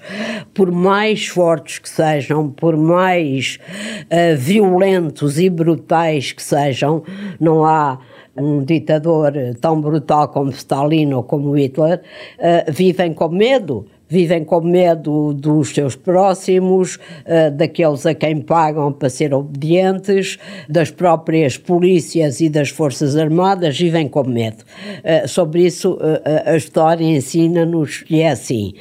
por 0.53 0.71
mais 0.71 1.27
fortes 1.27 1.79
que 1.79 1.89
sejam, 1.89 2.49
por 2.49 2.77
mais 2.77 3.59
uh, 4.05 4.37
violentos 4.37 5.39
e 5.39 5.49
brutais 5.49 6.31
que 6.31 6.41
sejam, 6.41 7.03
não 7.39 7.65
há 7.65 7.99
um 8.35 8.63
ditador 8.63 9.33
tão 9.59 9.79
brutal 9.81 10.29
como 10.29 10.51
Stalin 10.51 11.13
ou 11.13 11.23
como 11.23 11.55
Hitler, 11.55 12.01
uh, 12.39 12.71
vivem 12.71 13.13
com 13.13 13.29
medo 13.29 13.85
vivem 14.11 14.43
com 14.43 14.59
medo 14.59 15.33
dos 15.33 15.69
seus 15.69 15.95
próximos, 15.95 16.95
uh, 16.95 17.49
daqueles 17.55 18.05
a 18.05 18.13
quem 18.13 18.41
pagam 18.41 18.91
para 18.91 19.09
ser 19.09 19.33
obedientes, 19.33 20.37
das 20.67 20.91
próprias 20.91 21.57
polícias 21.57 22.41
e 22.41 22.49
das 22.49 22.67
forças 22.69 23.15
armadas, 23.15 23.79
vivem 23.79 24.09
com 24.09 24.27
medo. 24.27 24.65
Uh, 24.99 25.25
sobre 25.29 25.65
isso, 25.65 25.93
uh, 25.93 25.99
a 26.45 26.57
história 26.57 27.05
ensina-nos 27.05 28.01
que 28.01 28.19
é 28.19 28.31
assim. 28.31 28.73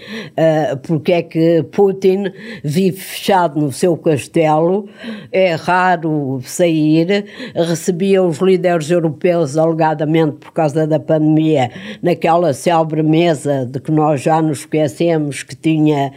porque 0.83 1.13
é 1.13 1.23
que 1.23 1.63
Putin 1.71 2.33
vive 2.65 2.97
fechado 2.97 3.61
no 3.61 3.71
seu 3.71 3.97
castelo, 3.97 4.89
é 5.31 5.55
raro 5.55 6.41
sair, 6.43 7.27
recebia 7.55 8.23
os 8.23 8.39
líderes 8.39 8.91
europeus, 8.91 9.57
alegadamente 9.57 10.39
por 10.39 10.53
causa 10.53 10.87
da 10.87 10.99
pandemia, 10.99 11.71
naquela 12.03 12.53
célebre 12.53 13.03
mesa 13.03 13.65
de 13.65 13.79
que 13.79 13.93
nós 13.93 14.23
já 14.23 14.43
nos 14.43 14.61
esquecemos 14.61 15.20
que 15.43 15.55
tinha 15.55 16.13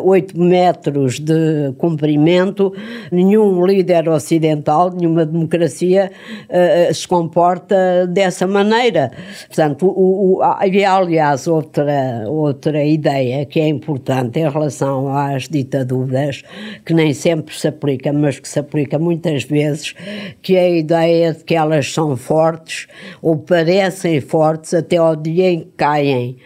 uh, 0.00 0.08
8 0.08 0.38
metros 0.38 1.18
de 1.18 1.72
comprimento, 1.78 2.72
nenhum 3.10 3.64
líder 3.64 4.08
ocidental, 4.08 4.90
nenhuma 4.90 5.24
democracia 5.26 6.10
uh, 6.48 6.94
se 6.94 7.06
comporta 7.06 8.06
dessa 8.06 8.46
maneira. 8.46 9.10
Portanto, 9.46 9.86
o, 9.86 10.38
o, 10.38 10.42
havia 10.42 10.92
aliás 10.92 11.46
outra, 11.46 12.24
outra 12.26 12.84
ideia 12.84 13.44
que 13.44 13.60
é 13.60 13.68
importante 13.68 14.38
em 14.38 14.48
relação 14.48 15.14
às 15.14 15.48
ditaduras, 15.48 16.42
que 16.84 16.94
nem 16.94 17.12
sempre 17.12 17.54
se 17.54 17.68
aplica, 17.68 18.12
mas 18.12 18.38
que 18.38 18.48
se 18.48 18.58
aplica 18.58 18.98
muitas 18.98 19.44
vezes, 19.44 19.94
que 20.42 20.56
é 20.56 20.64
a 20.64 20.70
ideia 20.70 21.32
de 21.32 21.44
que 21.44 21.54
elas 21.54 21.92
são 21.92 22.16
fortes 22.16 22.86
ou 23.22 23.36
parecem 23.36 24.20
fortes 24.20 24.74
até 24.74 24.96
ao 24.96 25.16
dia 25.16 25.50
em 25.50 25.60
que 25.60 25.70
caem. 25.76 26.36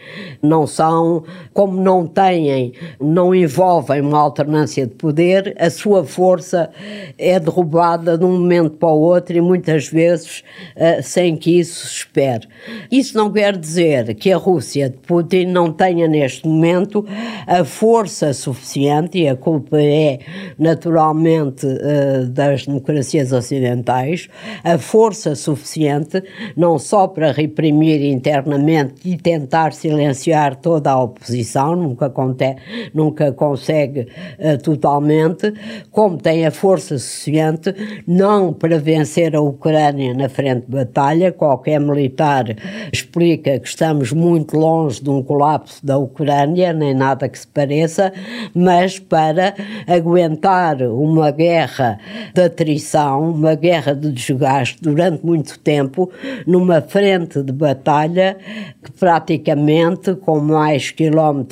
Não 0.43 0.67
são 0.67 1.25
como 1.53 1.81
não 1.85 2.07
têm, 2.07 2.73
não 3.01 3.35
envolvem 3.35 4.01
uma 4.01 4.19
alternância 4.19 4.87
de 4.87 4.95
poder, 4.95 5.55
a 5.59 5.69
sua 5.69 6.03
força 6.05 6.71
é 7.19 7.39
derrubada 7.39 8.17
de 8.17 8.25
um 8.25 8.33
momento 8.33 8.77
para 8.77 8.89
o 8.89 9.01
outro 9.01 9.37
e 9.37 9.41
muitas 9.41 9.89
vezes 9.89 10.43
uh, 10.77 11.03
sem 11.03 11.37
que 11.37 11.59
isso 11.61 11.87
se 11.87 11.95
espere. 11.99 12.49
Isso 12.91 13.17
não 13.17 13.31
quer 13.31 13.57
dizer 13.57 14.15
que 14.15 14.33
a 14.33 14.37
Rússia 14.37 14.89
de 14.89 14.97
Putin 14.97 15.47
não 15.47 15.71
tenha 15.73 16.09
neste 16.09 16.49
momento 16.49 17.05
a 17.47 17.65
força 17.65 18.33
suficiente, 18.33 19.19
e 19.19 19.29
a 19.29 19.37
culpa 19.37 19.81
é 19.81 20.21
naturalmente 20.59 21.67
uh, 21.67 22.27
das 22.29 22.67
democracias 22.67 23.33
ocidentais, 23.33 24.29
a 24.63 24.79
força 24.79 25.35
suficiente 25.35 26.23
não 26.57 26.79
só 26.79 27.07
para 27.07 27.33
reprimir 27.33 28.01
internamente 28.03 28.95
e 29.05 29.17
tentar 29.17 29.73
silenciar 29.73 30.57
toda 30.57 30.91
a 30.91 31.03
oposição, 31.03 31.64
nunca, 31.73 32.11
conte, 32.11 32.57
nunca 32.93 33.33
consegue 33.33 34.09
uh, 34.39 34.63
totalmente, 34.63 35.53
como 35.91 36.19
tem 36.19 36.47
a 36.47 36.51
força 36.51 36.99
suficiente, 36.99 37.75
não 38.07 38.53
para 38.53 38.79
vencer 38.79 39.35
a 39.35 39.41
Ucrânia 39.41 40.15
na 40.15 40.29
frente 40.29 40.67
de 40.67 40.73
batalha, 40.73 41.33
qualquer 41.33 41.81
militar 41.81 42.45
explica 42.93 43.59
que 43.59 43.69
estamos 43.69 44.13
muito 44.13 44.57
longe 44.57 45.03
de 45.03 45.11
um 45.11 45.23
colapso 45.23 45.85
da 45.85 45.99
Ucrânia, 45.99 46.73
nem 46.73 46.95
nada 46.95 47.29
que 47.29 47.39
se 47.39 47.47
pareça, 47.47 48.13
mas 48.55 48.99
para 48.99 49.55
aguentar 49.87 50.83
uma 50.83 51.31
guerra 51.31 51.99
de 52.35 52.43
atrição, 52.43 53.31
uma 53.31 53.55
guerra 53.55 53.95
de 53.95 54.11
desgaste 54.11 54.83
durante 54.83 55.25
muito 55.25 55.59
tempo, 55.59 56.11
numa 56.47 56.81
frente 56.81 57.43
de 57.43 57.53
batalha 57.53 58.37
que 58.83 58.93
praticamente, 58.93 60.15
com 60.15 60.41
mais 60.41 60.91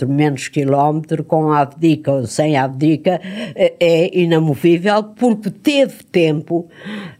quilómetro, 0.03 0.09
menos 0.09 0.49
quilómetro, 0.49 1.25
com 1.25 1.53
abdica 1.53 2.13
ou 2.13 2.27
sem 2.27 2.57
abdica, 2.57 3.21
é, 3.55 3.75
é 3.81 4.19
inamovível 4.19 5.05
porque 5.05 5.51
teve 5.51 6.03
tempo, 6.11 6.69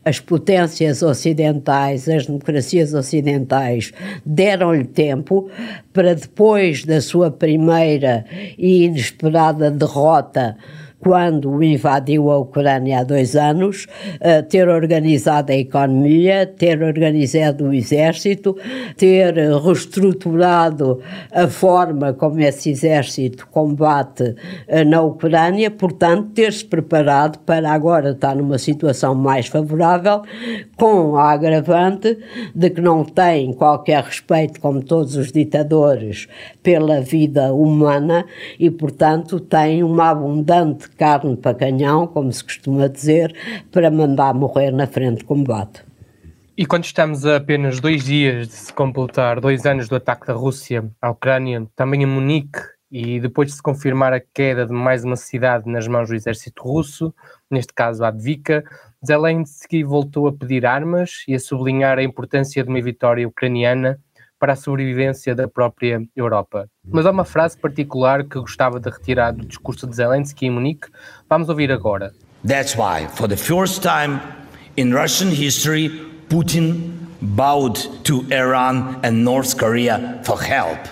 as 0.05 0.19
potências 0.21 1.03
ocidentais, 1.03 2.09
as 2.09 2.27
democracias 2.27 2.95
ocidentais 2.95 3.93
deram-lhe 4.25 4.85
tempo 4.85 5.51
para 5.93 6.15
depois 6.15 6.85
da 6.85 7.01
sua 7.01 7.31
primeira 7.31 8.25
e 8.59 8.85
inesperada 8.85 9.71
derrota 9.71 10.57
quando 11.03 11.61
invadiu 11.63 12.31
a 12.31 12.39
Ucrânia 12.39 13.01
há 13.01 13.05
dois 13.05 13.35
anos, 13.35 13.87
uh, 14.21 14.43
ter 14.49 14.69
organizado 14.69 15.51
a 15.51 15.57
economia, 15.57 16.47
ter 16.47 16.81
organizado 16.81 17.65
o 17.65 17.75
exército, 17.75 18.57
ter 18.97 19.35
reestruturado 19.35 21.01
a 21.33 21.49
forma 21.49 22.13
como 22.13 22.39
esse 22.41 22.71
exército 22.71 23.49
combate 23.49 24.37
uh, 24.69 24.85
na 24.87 25.03
Ucrânia, 25.03 25.73
portanto, 25.73 26.31
ter-se 26.35 26.65
preparado 26.65 27.41
para 27.41 27.73
agora 27.73 28.11
estar 28.11 28.37
numa 28.37 28.59
situação 28.59 29.13
mais 29.13 29.49
favorável, 29.49 30.23
com 30.77 31.17
a 31.17 31.33
agravante 31.33 32.17
de 32.55 32.71
que 32.71 32.81
não 32.81 33.05
tem 33.05 33.53
qualquer 33.53 34.05
respeito, 34.05 34.61
como 34.61 34.81
todos 34.85 35.17
os 35.17 35.33
ditadores, 35.33 36.29
pela 36.63 37.01
vida 37.01 37.53
humana 37.53 38.25
e, 38.57 38.71
portanto, 38.71 39.41
tem 39.41 39.83
uma 39.83 40.11
abundante 40.11 40.92
carne 40.97 41.37
para 41.37 41.57
canhão, 41.57 42.07
como 42.07 42.33
se 42.33 42.43
costuma 42.43 42.89
dizer, 42.89 43.35
para 43.71 43.91
mandar 43.91 44.35
morrer 44.35 44.71
na 44.71 44.87
frente 44.87 45.19
de 45.19 45.25
combate. 45.25 45.83
E 46.57 46.67
quando 46.67 46.85
estamos 46.85 47.25
a 47.25 47.37
apenas 47.37 47.81
dois 47.81 48.05
dias 48.05 48.49
de 48.49 48.55
se 48.55 48.73
completar 48.73 49.41
dois 49.41 49.65
anos 49.65 49.89
do 49.89 49.97
ataque 49.97 50.27
da 50.27 50.35
Rússia 50.35 50.85
à 51.01 51.11
Ucrânia, 51.11 51.67
também 51.75 52.03
em 52.03 52.07
Munique, 52.07 52.61
e 52.91 53.19
depois 53.19 53.49
de 53.49 53.55
se 53.55 53.63
confirmar 53.63 54.13
a 54.13 54.21
queda 54.21 54.67
de 54.67 54.73
mais 54.73 55.03
uma 55.03 55.17
cidade 55.17 55.67
nas 55.67 55.89
mãos 55.89 56.11
do 56.11 56.15
exército 56.15 56.63
russo, 56.63 57.15
neste 57.51 57.73
caso 57.73 58.05
a 58.05 58.09
Advika, 58.09 58.63
Zelensky 59.05 59.83
voltou 59.83 60.29
a 60.29 60.33
pedir 60.33 60.67
armas 60.67 61.25
e 61.27 61.35
a 61.35 61.41
sublinhar 61.41 61.99
a 61.99 62.03
importância 62.03 62.63
de 62.63 62.69
uma 62.69 62.83
vitória 62.83 63.27
ucraniana 63.27 63.99
para 64.43 64.55
a 64.55 64.57
sobrevivência 64.57 65.37
da 65.37 65.47
própria 65.47 66.03
Europa. 66.17 66.69
Mas 66.85 67.07
há 67.07 67.13
uma 67.13 67.25
frase 67.25 67.57
particular 67.57 68.25
que 68.25 68.41
gostava 68.41 68.81
de 68.81 68.91
retirar 68.91 69.31
do 69.31 69.47
discurso 69.47 69.87
de 69.87 69.95
Zelensky 69.95 70.47
em 70.47 70.51
Munique. 70.51 70.89
Vamos 71.31 71.49
ouvir 71.49 71.71
agora. 71.71 72.13
That's 72.45 72.75
why, 72.75 73.07
for 73.15 73.29
the 73.29 73.37
first 73.37 73.83
time 73.83 74.21
in 74.77 74.93
Russian 74.93 75.31
history, 75.31 75.91
Putin 76.29 76.91
bowed 77.21 77.89
to 78.03 78.25
Iran 78.33 78.99
and 79.05 79.23
North 79.23 79.57
Korea 79.57 80.21
for 80.25 80.43
help. 80.43 80.89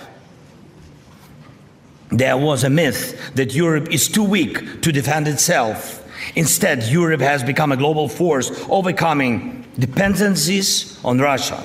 There 2.09 2.37
was 2.37 2.63
a 2.63 2.69
myth 2.69 3.33
that 3.35 3.53
Europe 3.53 3.93
is 3.93 4.07
too 4.07 4.23
weak 4.23 4.79
to 4.81 4.93
defend 4.93 5.27
itself. 5.27 6.07
Instead, 6.37 6.83
Europe 6.83 7.19
has 7.19 7.43
become 7.43 7.73
a 7.73 7.77
global 7.77 8.07
force, 8.07 8.49
overcoming 8.69 9.65
dependencies 9.77 10.97
on 11.03 11.19
Russia. 11.19 11.61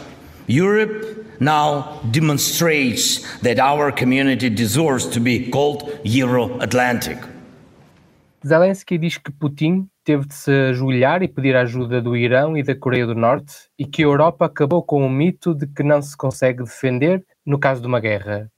Europe 0.48 1.25
now 1.40 2.00
demonstrates 2.10 3.20
that 3.40 3.58
our 3.58 3.92
community 3.92 4.48
deserves 4.50 5.06
to 5.06 5.20
be 5.20 5.50
called 5.50 5.98
Euro 6.04 6.58
Atlantic. 6.60 7.18
Zelensky 8.46 8.96
diz 8.98 9.18
que 9.18 9.32
Putin 9.32 9.88
teve 10.04 10.26
de 10.26 10.34
se 10.34 10.52
ajoelhar 10.70 11.22
e 11.22 11.28
pedir 11.28 11.56
ajuda 11.56 12.00
do 12.00 12.16
Irão 12.16 12.56
e 12.56 12.62
da 12.62 12.76
Coreia 12.76 13.04
do 13.04 13.14
Norte 13.14 13.54
e 13.76 13.84
que 13.84 14.02
a 14.02 14.06
Europa 14.06 14.46
acabou 14.46 14.82
com 14.82 15.04
o 15.04 15.10
mito 15.10 15.52
de 15.52 15.66
que 15.66 15.82
não 15.82 16.00
se 16.00 16.16
consegue 16.16 16.62
defender 16.62 17.24
no 17.44 17.58
caso 17.58 17.80
de 17.80 17.88
uma 17.88 17.98
guerra. 17.98 18.48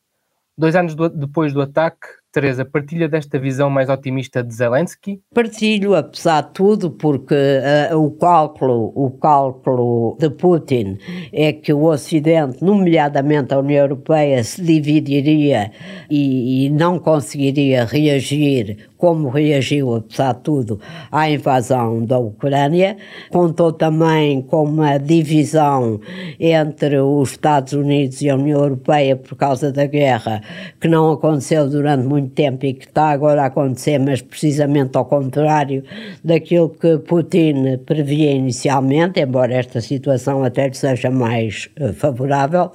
Dois 0.58 0.76
anos 0.76 0.94
do, 0.94 1.08
depois 1.08 1.54
do 1.54 1.62
ataque, 1.62 2.06
Teresa, 2.38 2.64
partilha 2.64 3.08
desta 3.08 3.36
visão 3.36 3.68
mais 3.68 3.88
otimista 3.88 4.44
de 4.44 4.54
Zelensky? 4.54 5.20
Partilho, 5.34 5.96
apesar 5.96 6.42
de 6.42 6.50
tudo, 6.52 6.88
porque 6.88 7.34
uh, 7.34 7.98
o 7.98 8.12
cálculo, 8.12 8.92
o 8.94 9.10
cálculo 9.10 10.16
de 10.20 10.30
Putin 10.30 10.98
é 11.32 11.52
que 11.52 11.72
o 11.72 11.82
Ocidente, 11.82 12.62
nomeadamente 12.62 13.52
a 13.52 13.58
União 13.58 13.82
Europeia, 13.82 14.44
se 14.44 14.62
dividiria 14.62 15.72
e, 16.08 16.66
e 16.66 16.70
não 16.70 17.00
conseguiria 17.00 17.84
reagir 17.84 18.88
como 18.98 19.28
reagiu, 19.28 19.94
apesar 19.94 20.34
de 20.34 20.40
tudo, 20.40 20.80
à 21.10 21.30
invasão 21.30 22.04
da 22.04 22.18
Ucrânia. 22.18 22.96
Contou 23.30 23.72
também 23.72 24.42
com 24.42 24.64
uma 24.64 24.98
divisão 24.98 26.00
entre 26.38 26.98
os 26.98 27.30
Estados 27.30 27.72
Unidos 27.72 28.20
e 28.20 28.28
a 28.28 28.34
União 28.34 28.60
Europeia 28.60 29.16
por 29.16 29.36
causa 29.36 29.72
da 29.72 29.86
guerra, 29.86 30.42
que 30.80 30.88
não 30.88 31.12
aconteceu 31.12 31.70
durante 31.70 32.04
muito 32.04 32.27
tempo 32.28 32.66
e 32.66 32.74
que 32.74 32.86
está 32.86 33.08
agora 33.08 33.42
a 33.42 33.46
acontecer, 33.46 33.98
mas 33.98 34.22
precisamente 34.22 34.96
ao 34.96 35.04
contrário 35.04 35.82
daquilo 36.22 36.68
que 36.68 36.98
Putin 36.98 37.78
previa 37.84 38.32
inicialmente, 38.32 39.20
embora 39.20 39.54
esta 39.54 39.80
situação 39.80 40.44
até 40.44 40.68
lhe 40.68 40.74
seja 40.74 41.10
mais 41.10 41.68
uh, 41.80 41.92
favorável 41.92 42.70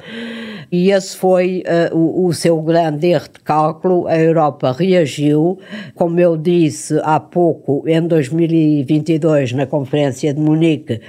e 0.74 0.90
esse 0.90 1.16
foi 1.16 1.62
uh, 1.68 1.96
o, 1.96 2.26
o, 2.26 2.34
seu 2.34 2.60
grande 2.60 3.06
erro 3.06 3.28
de 3.32 3.40
cálculo. 3.42 4.08
A 4.08 4.18
Europa 4.18 4.72
reagiu, 4.72 5.60
como 5.94 6.20
eu 6.20 6.36
disse 6.36 7.00
há 7.04 7.20
pouco, 7.20 7.84
em 7.88 8.02
2022, 8.02 9.54
na 9.54 9.68
Conferência 9.68 10.34
de 10.34 10.42
Munique, 10.42 10.94
uh, 10.96 11.00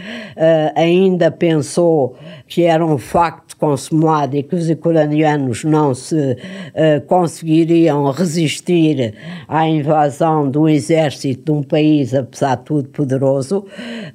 ainda 0.74 1.30
pensou 1.30 2.14
que 2.46 2.64
era 2.64 2.84
um 2.84 2.98
facto 2.98 3.56
consumado 3.56 4.36
e 4.36 4.42
que 4.42 4.54
os 4.54 4.68
ucranianos 4.68 5.64
não 5.64 5.94
se 5.94 6.14
uh, 6.14 7.00
conseguiriam 7.06 8.06
resistir 8.24 9.14
à 9.46 9.68
invasão 9.68 10.50
do 10.50 10.66
exército 10.66 11.52
de 11.52 11.58
um 11.58 11.62
país, 11.62 12.14
apesar 12.14 12.56
de 12.56 12.64
tudo, 12.64 12.88
poderoso. 12.88 13.66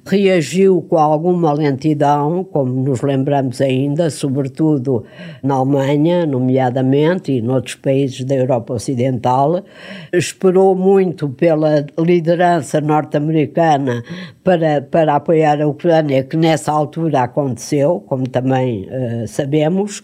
Reagiu 0.04 0.82
com 0.82 0.98
alguma 0.98 1.52
lentidão, 1.52 2.42
como 2.42 2.72
nos 2.82 3.02
lembramos 3.02 3.60
ainda, 3.60 4.10
sobretudo 4.10 5.04
na 5.42 5.54
Alemanha, 5.54 6.26
nomeadamente, 6.26 7.32
e 7.32 7.40
noutros 7.40 7.76
países 7.76 8.24
da 8.24 8.34
Europa 8.34 8.74
Ocidental. 8.74 9.62
Esperou 10.12 10.74
muito 10.74 11.28
pela 11.28 11.86
liderança 11.98 12.80
norte-americana 12.80 14.02
para, 14.50 14.82
para 14.82 15.14
apoiar 15.14 15.62
a 15.62 15.68
Ucrânia, 15.68 16.24
que 16.24 16.36
nessa 16.36 16.72
altura 16.72 17.22
aconteceu, 17.22 18.02
como 18.08 18.28
também 18.28 18.88
uh, 18.88 19.28
sabemos 19.28 20.02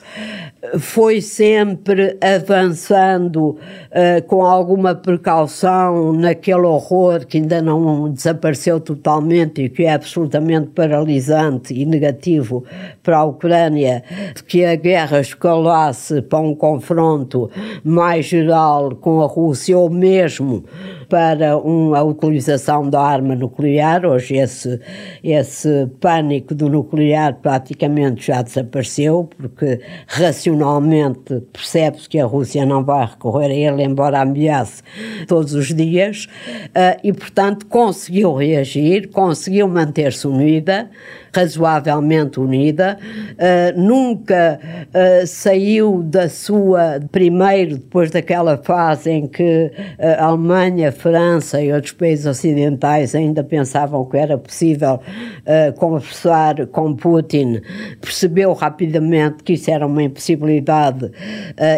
foi 0.79 1.21
sempre 1.21 2.17
avançando 2.21 3.51
uh, 3.51 4.23
com 4.27 4.45
alguma 4.45 4.95
precaução 4.95 6.13
naquele 6.13 6.67
horror 6.67 7.27
que 7.27 7.39
ainda 7.39 7.63
não 7.63 8.11
desapareceu 8.11 8.81
totalmente 8.81 9.63
e 9.63 9.69
que 9.69 9.85
é 9.85 9.93
absolutamente 9.93 10.69
paralisante 10.69 11.75
e 11.75 11.85
negativo 11.85 12.65
para 13.03 13.19
a 13.19 13.25
Ucrânia, 13.25 14.03
de 14.35 14.43
que 14.43 14.65
a 14.65 14.75
guerra 14.75 15.21
escalasse 15.21 16.23
para 16.23 16.39
um 16.39 16.55
confronto 16.55 17.51
mais 17.85 18.27
geral 18.27 18.95
com 18.97 19.21
a 19.21 19.27
Rússia 19.27 19.77
ou 19.77 19.91
mesmo 19.91 20.65
para 21.09 21.57
uma 21.57 22.03
utilização 22.03 22.89
da 22.89 23.01
arma 23.01 23.35
nuclear. 23.35 24.05
Hoje 24.05 24.36
esse, 24.37 24.81
esse 25.23 25.87
pânico 26.01 26.55
do 26.55 26.69
nuclear 26.69 27.35
praticamente 27.41 28.27
já 28.27 28.43
desapareceu, 28.43 29.29
porque 29.37 29.81
racionalmente 30.07 31.41
percebe-se 31.53 32.09
que 32.09 32.19
a 32.19 32.27
Rússia 32.27 32.65
não 32.65 32.85
vai 32.85 33.07
recorrer 33.07 33.51
a 33.51 33.55
ele, 33.55 33.83
embora 33.83 34.21
ameace 34.21 34.83
todos 35.27 35.55
os 35.55 35.75
dias, 35.75 36.27
uh, 36.69 37.01
e 37.03 37.13
portanto 37.13 37.67
conseguiu 37.67 38.35
reagir, 38.35 39.09
conseguiu 39.09 39.69
manter-se 39.69 40.27
unida, 40.27 40.91
razoavelmente 41.37 42.41
unida, 42.41 42.99
uh, 43.33 43.79
nunca 43.79 44.59
uh, 44.63 45.27
saiu 45.27 46.03
da 46.03 46.31
sua, 46.31 46.99
primeiro, 47.13 47.77
depois 47.77 48.11
daquela 48.11 48.57
fase 48.57 49.11
em 49.11 49.27
que 49.27 49.71
a 49.99 50.25
Alemanha, 50.25 50.91
França 50.91 51.61
e 51.61 51.71
outros 51.73 51.93
países 51.93 52.25
ocidentais 52.25 53.15
ainda 53.15 53.45
pensavam 53.45 54.05
que 54.07 54.17
era 54.17 54.39
possível 54.39 54.95
uh, 54.95 55.73
conversar 55.75 56.67
com 56.69 56.95
Putin, 56.95 57.61
percebeu 58.01 58.55
rapidamente 58.55 59.43
que 59.45 59.53
isso 59.53 59.71
era 59.71 59.87
uma 59.87 60.03
impossibilidade 60.03 61.11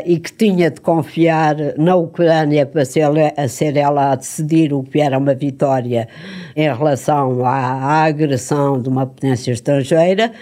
e 0.05 0.19
que 0.19 0.33
tinha 0.33 0.71
de 0.71 0.81
confiar 0.81 1.57
na 1.77 1.97
Ucrânia 1.97 2.65
para 2.67 2.85
ser, 2.85 3.05
a 3.37 3.49
ser 3.49 3.77
ela 3.77 4.13
a 4.13 4.15
decidir 4.15 4.73
o 4.73 4.83
que 4.83 5.01
era 5.01 5.19
uma 5.19 5.35
vitória 5.35 6.09
em 6.55 6.73
relação 6.73 7.45
à, 7.45 7.51
à 7.51 8.05
agressão 8.05 8.81
de 8.81 8.89
uma 8.89 9.07
potência 9.07 9.48
estrangeira, 9.53 10.33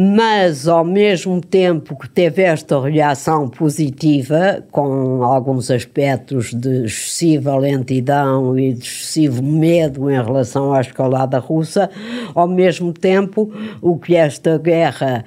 mas 0.00 0.68
ao 0.68 0.84
mesmo 0.84 1.40
tempo 1.40 1.98
que 1.98 2.08
teve 2.08 2.42
esta 2.42 2.80
reação 2.80 3.48
positiva, 3.48 4.64
com 4.70 5.24
alguns 5.24 5.72
aspectos 5.72 6.54
de 6.54 6.84
excessiva 6.84 7.56
lentidão 7.56 8.56
e 8.56 8.74
de 8.74 8.84
excessivo 8.84 9.42
medo 9.42 10.08
em 10.08 10.22
relação 10.22 10.72
à 10.72 10.80
escalada 10.80 11.40
russa, 11.40 11.90
ao 12.32 12.46
mesmo 12.46 12.92
tempo 12.92 13.52
o 13.82 13.98
que 13.98 14.14
esta 14.14 14.56
guerra 14.56 15.24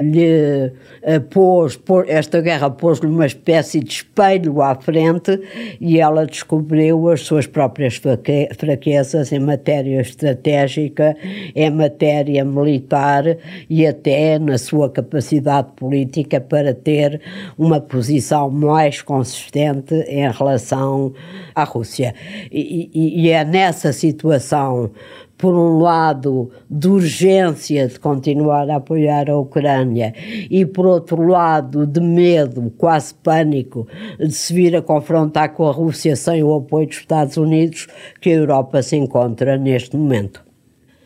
lhe 0.00 0.72
eh, 1.02 1.18
pôs, 1.18 1.78
esta 2.06 2.40
guerra 2.40 2.70
pôs-lhe 2.70 3.06
uma 3.06 3.26
espécie 3.26 3.80
de 3.80 3.92
espelho 3.92 4.62
à 4.62 4.74
frente 4.74 5.38
e 5.80 6.00
ela 6.00 6.26
descobriu 6.26 7.10
as 7.10 7.20
suas 7.22 7.46
próprias 7.46 8.00
fraquezas 8.56 9.32
em 9.32 9.38
matéria 9.38 10.00
estratégica, 10.00 11.16
em 11.54 11.70
matéria 11.70 12.44
militar 12.44 13.24
e 13.68 13.86
até 13.86 14.38
na 14.38 14.56
sua 14.58 14.90
capacidade 14.90 15.68
política 15.76 16.40
para 16.40 16.72
ter 16.72 17.20
uma 17.58 17.80
posição 17.80 18.50
mais 18.50 19.02
consistente 19.02 19.94
em 20.08 20.30
relação 20.30 21.12
à 21.54 21.64
Rússia. 21.64 22.14
E, 22.50 22.90
e, 22.94 23.22
e 23.22 23.30
é 23.30 23.44
nessa 23.44 23.92
situação 23.92 24.90
por 25.42 25.56
um 25.56 25.80
lado, 25.80 26.52
de 26.70 26.86
urgência 26.86 27.88
de 27.88 27.98
continuar 27.98 28.70
a 28.70 28.76
apoiar 28.76 29.28
a 29.28 29.36
Ucrânia 29.36 30.14
e, 30.48 30.64
por 30.64 30.86
outro 30.86 31.26
lado, 31.26 31.84
de 31.84 32.00
medo, 32.00 32.72
quase 32.78 33.12
pânico, 33.12 33.88
de 34.20 34.30
se 34.30 34.54
vir 34.54 34.76
a 34.76 34.80
confrontar 34.80 35.52
com 35.52 35.68
a 35.68 35.72
Rússia 35.72 36.14
sem 36.14 36.44
o 36.44 36.54
apoio 36.54 36.86
dos 36.86 36.98
Estados 36.98 37.36
Unidos, 37.36 37.88
que 38.20 38.30
a 38.30 38.34
Europa 38.34 38.84
se 38.84 38.94
encontra 38.94 39.58
neste 39.58 39.96
momento. 39.96 40.44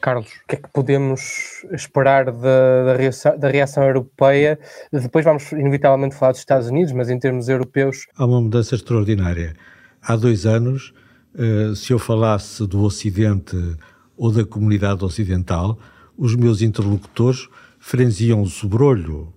Carlos, 0.02 0.26
o 0.26 0.46
que 0.46 0.56
é 0.56 0.58
que 0.58 0.68
podemos 0.68 1.64
esperar 1.72 2.26
da, 2.26 2.84
da, 2.84 2.94
reação, 2.94 3.38
da 3.38 3.48
reação 3.48 3.84
europeia? 3.84 4.58
Depois 4.92 5.24
vamos, 5.24 5.50
inevitavelmente, 5.52 6.14
falar 6.14 6.32
dos 6.32 6.40
Estados 6.40 6.68
Unidos, 6.68 6.92
mas 6.92 7.08
em 7.08 7.18
termos 7.18 7.48
europeus. 7.48 8.06
Há 8.14 8.26
uma 8.26 8.42
mudança 8.42 8.74
extraordinária. 8.74 9.54
Há 10.02 10.14
dois 10.14 10.44
anos, 10.44 10.92
eh, 11.38 11.74
se 11.74 11.90
eu 11.94 11.98
falasse 11.98 12.66
do 12.66 12.82
Ocidente 12.82 13.56
ou 14.16 14.32
da 14.32 14.44
comunidade 14.44 15.04
ocidental, 15.04 15.78
os 16.16 16.34
meus 16.34 16.62
interlocutores 16.62 17.48
franziam 17.78 18.40
o 18.42 18.46
sobrolho 18.46 19.32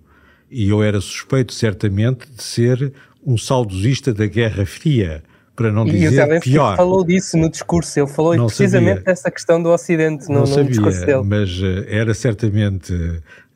e 0.50 0.68
eu 0.68 0.82
era 0.82 1.00
suspeito, 1.00 1.52
certamente, 1.52 2.26
de 2.34 2.42
ser 2.42 2.92
um 3.24 3.38
saudosista 3.38 4.12
da 4.12 4.26
Guerra 4.26 4.66
Fria, 4.66 5.22
para 5.54 5.70
não 5.70 5.86
e 5.86 5.90
dizer 5.92 6.36
o 6.36 6.40
pior. 6.40 6.76
falou 6.76 7.04
disso 7.04 7.36
no 7.36 7.50
discurso, 7.50 8.00
ele 8.00 8.06
falou 8.08 8.34
não 8.34 8.46
precisamente 8.46 8.98
sabia. 9.00 9.04
dessa 9.04 9.30
questão 9.30 9.62
do 9.62 9.68
Ocidente 9.68 10.26
no, 10.28 10.34
não 10.34 10.40
no 10.40 10.46
sabia, 10.46 10.70
discurso 10.70 11.04
dele. 11.04 11.22
Mas 11.22 11.60
uh, 11.60 11.84
era 11.86 12.14
certamente 12.14 12.94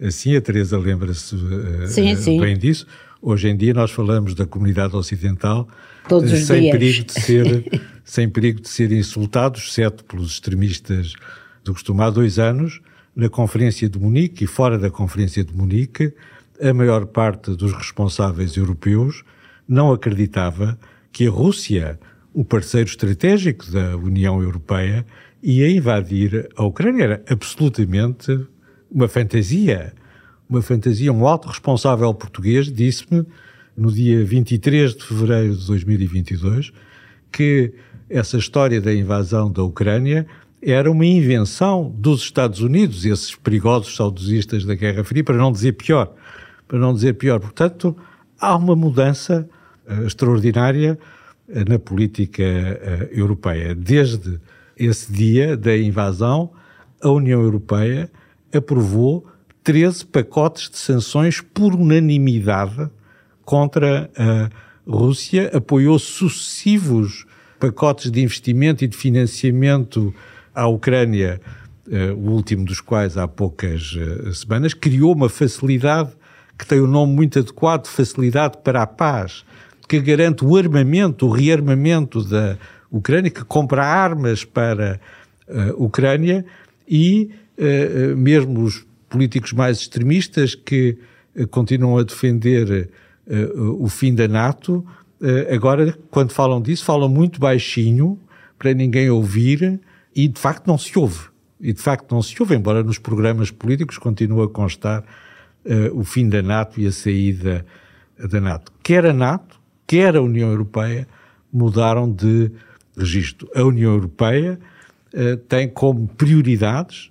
assim, 0.00 0.36
a 0.36 0.40
Teresa 0.40 0.78
lembra-se 0.78 1.34
uh, 1.34 2.40
bem 2.40 2.58
disso. 2.58 2.86
Hoje 3.22 3.48
em 3.48 3.56
dia 3.56 3.72
nós 3.72 3.90
falamos 3.90 4.34
da 4.34 4.44
comunidade 4.44 4.94
ocidental 4.94 5.66
Todos 6.06 6.30
os 6.30 6.40
sem 6.40 6.60
dias. 6.60 6.72
perigo 6.72 7.04
de 7.04 7.12
ser 7.14 7.64
sem 8.04 8.28
perigo 8.28 8.60
de 8.60 8.68
serem 8.68 8.98
insultados, 8.98 9.68
exceto 9.68 10.04
pelos 10.04 10.32
extremistas 10.32 11.14
do 11.64 11.72
costume. 11.72 12.02
Há 12.02 12.10
dois 12.10 12.38
anos, 12.38 12.80
na 13.16 13.28
Conferência 13.28 13.88
de 13.88 13.98
Munique 13.98 14.44
e 14.44 14.46
fora 14.46 14.78
da 14.78 14.90
Conferência 14.90 15.42
de 15.42 15.54
Munique, 15.54 16.12
a 16.60 16.72
maior 16.72 17.06
parte 17.06 17.56
dos 17.56 17.72
responsáveis 17.72 18.56
europeus 18.56 19.24
não 19.66 19.92
acreditava 19.92 20.78
que 21.10 21.26
a 21.26 21.30
Rússia, 21.30 21.98
o 22.32 22.44
parceiro 22.44 22.88
estratégico 22.88 23.70
da 23.70 23.96
União 23.96 24.42
Europeia, 24.42 25.06
ia 25.42 25.70
invadir 25.70 26.48
a 26.56 26.64
Ucrânia. 26.64 27.04
Era 27.04 27.24
absolutamente 27.28 28.46
uma 28.90 29.08
fantasia. 29.08 29.94
Uma 30.48 30.60
fantasia. 30.60 31.12
Um 31.12 31.26
alto 31.26 31.48
responsável 31.48 32.12
português 32.14 32.70
disse-me, 32.70 33.24
no 33.76 33.90
dia 33.90 34.24
23 34.24 34.94
de 34.94 35.02
fevereiro 35.02 35.56
de 35.56 35.66
2022, 35.66 36.72
que 37.32 37.74
essa 38.08 38.36
história 38.36 38.80
da 38.80 38.94
invasão 38.94 39.50
da 39.50 39.62
Ucrânia 39.62 40.26
era 40.62 40.90
uma 40.90 41.04
invenção 41.04 41.92
dos 41.96 42.22
Estados 42.22 42.60
Unidos, 42.60 43.04
esses 43.04 43.34
perigosos 43.34 43.94
saudosistas 43.94 44.64
da 44.64 44.74
Guerra 44.74 45.04
Fria, 45.04 45.22
para 45.22 45.36
não 45.36 45.52
dizer 45.52 45.72
pior. 45.72 46.12
Para 46.66 46.78
não 46.78 46.94
dizer 46.94 47.14
pior. 47.14 47.38
Portanto, 47.38 47.96
há 48.40 48.56
uma 48.56 48.74
mudança 48.74 49.48
uh, 49.86 50.06
extraordinária 50.06 50.98
uh, 51.48 51.68
na 51.68 51.78
política 51.78 52.42
uh, 52.42 53.14
europeia. 53.14 53.74
Desde 53.74 54.40
esse 54.76 55.12
dia 55.12 55.56
da 55.56 55.76
invasão, 55.76 56.50
a 57.02 57.10
União 57.10 57.42
Europeia 57.42 58.10
aprovou 58.52 59.26
13 59.62 60.06
pacotes 60.06 60.70
de 60.70 60.78
sanções 60.78 61.40
por 61.40 61.74
unanimidade 61.74 62.88
contra 63.44 64.10
a 64.16 64.48
Rússia, 64.86 65.50
apoiou 65.54 65.98
sucessivos 65.98 67.26
pacotes 67.58 68.10
de 68.10 68.22
investimento 68.22 68.84
e 68.84 68.88
de 68.88 68.96
financiamento 68.96 70.14
à 70.54 70.66
Ucrânia, 70.66 71.40
o 72.16 72.30
último 72.30 72.64
dos 72.64 72.80
quais 72.80 73.16
há 73.16 73.28
poucas 73.28 73.94
semanas, 74.32 74.72
criou 74.72 75.12
uma 75.14 75.28
facilidade 75.28 76.10
que 76.58 76.66
tem 76.66 76.80
o 76.80 76.84
um 76.84 76.86
nome 76.86 77.12
muito 77.12 77.38
adequado, 77.38 77.86
Facilidade 77.86 78.58
para 78.62 78.82
a 78.82 78.86
Paz, 78.86 79.44
que 79.88 80.00
garante 80.00 80.44
o 80.44 80.56
armamento, 80.56 81.26
o 81.26 81.30
rearmamento 81.30 82.24
da 82.24 82.56
Ucrânia, 82.90 83.30
que 83.30 83.44
compra 83.44 83.84
armas 83.84 84.44
para 84.44 85.00
a 85.48 85.72
uh, 85.72 85.84
Ucrânia 85.84 86.44
e 86.88 87.30
mesmo 88.16 88.62
os 88.62 88.84
políticos 89.08 89.52
mais 89.52 89.78
extremistas 89.78 90.56
que 90.56 90.98
continuam 91.50 91.98
a 91.98 92.02
defender 92.02 92.90
o 93.56 93.88
fim 93.88 94.12
da 94.12 94.26
NATO, 94.26 94.84
agora, 95.52 95.96
quando 96.10 96.32
falam 96.32 96.60
disso, 96.60 96.84
falam 96.84 97.08
muito 97.08 97.40
baixinho 97.40 98.18
para 98.58 98.72
ninguém 98.72 99.10
ouvir 99.10 99.80
e 100.14 100.28
de 100.28 100.40
facto 100.40 100.66
não 100.66 100.78
se 100.78 100.98
ouve. 100.98 101.28
E 101.60 101.72
de 101.72 101.80
facto 101.80 102.12
não 102.12 102.22
se 102.22 102.34
ouve, 102.40 102.54
embora 102.54 102.82
nos 102.82 102.98
programas 102.98 103.50
políticos 103.50 103.98
continue 103.98 104.44
a 104.44 104.48
constar 104.48 105.02
uh, 105.64 105.98
o 105.98 106.04
fim 106.04 106.28
da 106.28 106.42
NATO 106.42 106.80
e 106.80 106.86
a 106.86 106.92
saída 106.92 107.64
da 108.18 108.40
NATO. 108.40 108.72
Quer 108.82 109.06
a 109.06 109.12
NATO, 109.12 109.60
quer 109.86 110.16
a 110.16 110.22
União 110.22 110.50
Europeia 110.50 111.08
mudaram 111.52 112.10
de 112.10 112.50
registro. 112.96 113.48
A 113.54 113.62
União 113.62 113.92
Europeia 113.94 114.58
uh, 115.14 115.36
tem 115.48 115.68
como 115.68 116.06
prioridades, 116.08 117.10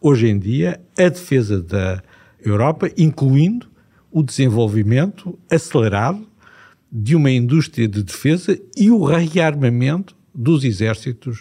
hoje 0.00 0.28
em 0.28 0.38
dia, 0.38 0.80
a 0.98 1.08
defesa 1.08 1.62
da 1.62 2.02
Europa, 2.44 2.90
incluindo 2.98 3.70
o 4.10 4.22
desenvolvimento 4.22 5.38
acelerado 5.50 6.26
de 6.92 7.16
uma 7.16 7.30
indústria 7.30 7.88
de 7.88 8.02
defesa 8.02 8.58
e 8.76 8.90
o 8.90 9.02
rearmamento 9.02 10.14
dos 10.34 10.62
exércitos 10.62 11.40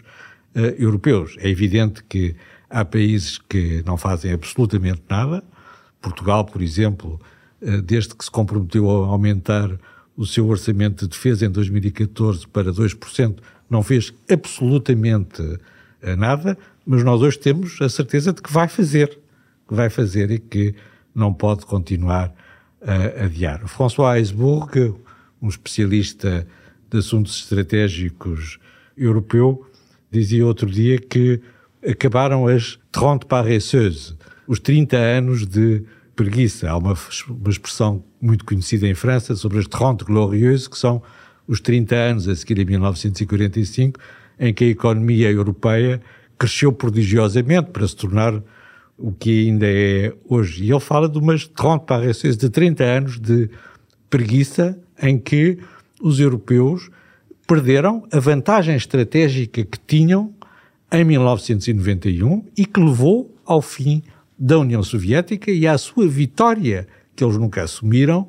uh, 0.56 0.60
europeus. 0.78 1.36
É 1.40 1.50
evidente 1.50 2.02
que 2.06 2.36
há 2.70 2.86
países 2.86 3.38
que 3.38 3.84
não 3.86 3.98
fazem 3.98 4.32
absolutamente 4.32 5.02
nada, 5.10 5.44
Portugal, 6.02 6.46
por 6.46 6.62
exemplo, 6.62 7.20
eh, 7.62 7.82
desde 7.82 8.16
que 8.16 8.24
se 8.24 8.32
comprometeu 8.32 8.90
a 8.90 9.08
aumentar 9.08 9.70
o 10.18 10.26
seu 10.26 10.48
orçamento 10.48 11.06
de 11.06 11.12
defesa 11.12 11.46
em 11.46 11.50
2014 11.50 12.48
para 12.48 12.72
2%, 12.72 13.38
não 13.70 13.84
fez 13.84 14.14
absolutamente 14.30 15.60
eh, 16.02 16.16
nada, 16.16 16.58
mas 16.86 17.04
nós 17.04 17.22
hoje 17.22 17.38
temos 17.38 17.80
a 17.82 17.90
certeza 17.90 18.34
de 18.34 18.42
que 18.42 18.52
vai 18.52 18.68
fazer, 18.68 19.20
que 19.68 19.76
vai 19.76 19.90
fazer 19.90 20.32
e 20.32 20.40
que 20.40 20.74
não 21.14 21.34
pode 21.34 21.66
continuar 21.66 22.34
a 22.82 23.26
adiar. 23.26 23.68
François 23.68 24.18
Heisbourg, 24.18 24.96
um 25.42 25.50
especialista 25.50 26.46
de 26.90 26.98
assuntos 26.98 27.36
estratégicos 27.38 28.60
europeu, 28.98 29.66
dizia 30.12 30.46
outro 30.46 30.70
dia 30.70 31.00
que 31.00 31.42
acabaram 31.88 32.48
as 32.48 32.78
30 32.92 33.26
paresseuses, 33.26 34.16
os 34.48 34.60
30 34.60 34.98
anos 34.98 35.48
de 35.48 35.84
preguiça. 36.16 36.70
Há 36.70 36.78
uma, 36.78 36.96
uma 37.30 37.50
expressão 37.50 38.04
muito 38.22 38.46
conhecida 38.46 38.88
em 38.88 38.94
França 38.94 39.36
sobre 39.36 39.60
as 39.60 39.68
30 39.68 40.06
glorieuses, 40.06 40.68
que 40.68 40.78
são 40.78 41.02
os 41.48 41.60
30 41.60 41.96
anos 41.96 42.28
a 42.28 42.36
seguir 42.36 42.62
a 42.62 42.66
1945, 42.66 44.00
em 44.40 44.54
que 44.54 44.66
a 44.66 44.68
economia 44.68 45.32
europeia 45.32 46.02
cresceu 46.38 46.72
prodigiosamente 46.72 47.72
para 47.72 47.88
se 47.88 47.96
tornar 47.96 48.42
o 48.98 49.12
que 49.12 49.48
ainda 49.48 49.66
é 49.68 50.14
hoje. 50.28 50.64
E 50.64 50.72
ele 50.72 50.80
fala 50.80 51.10
de 51.10 51.18
umas 51.18 51.48
30 51.48 51.80
paresseuses, 51.80 52.38
de 52.38 52.50
30 52.50 52.84
anos 52.84 53.20
de 53.20 53.50
preguiça, 54.10 54.78
em 55.02 55.18
que 55.18 55.58
os 56.02 56.20
europeus 56.20 56.90
perderam 57.48 58.08
a 58.12 58.20
vantagem 58.20 58.76
estratégica 58.76 59.64
que 59.64 59.80
tinham 59.80 60.34
em 60.92 61.04
1991 61.04 62.46
e 62.58 62.66
que 62.66 62.80
levou 62.80 63.36
ao 63.46 63.62
fim 63.62 64.04
da 64.38 64.58
União 64.58 64.82
Soviética 64.84 65.52
e 65.52 65.68
à 65.68 65.78
sua 65.78 66.08
vitória, 66.08 66.88
que 67.16 67.24
eles 67.24 67.38
nunca 67.38 67.64
assumiram, 67.64 68.28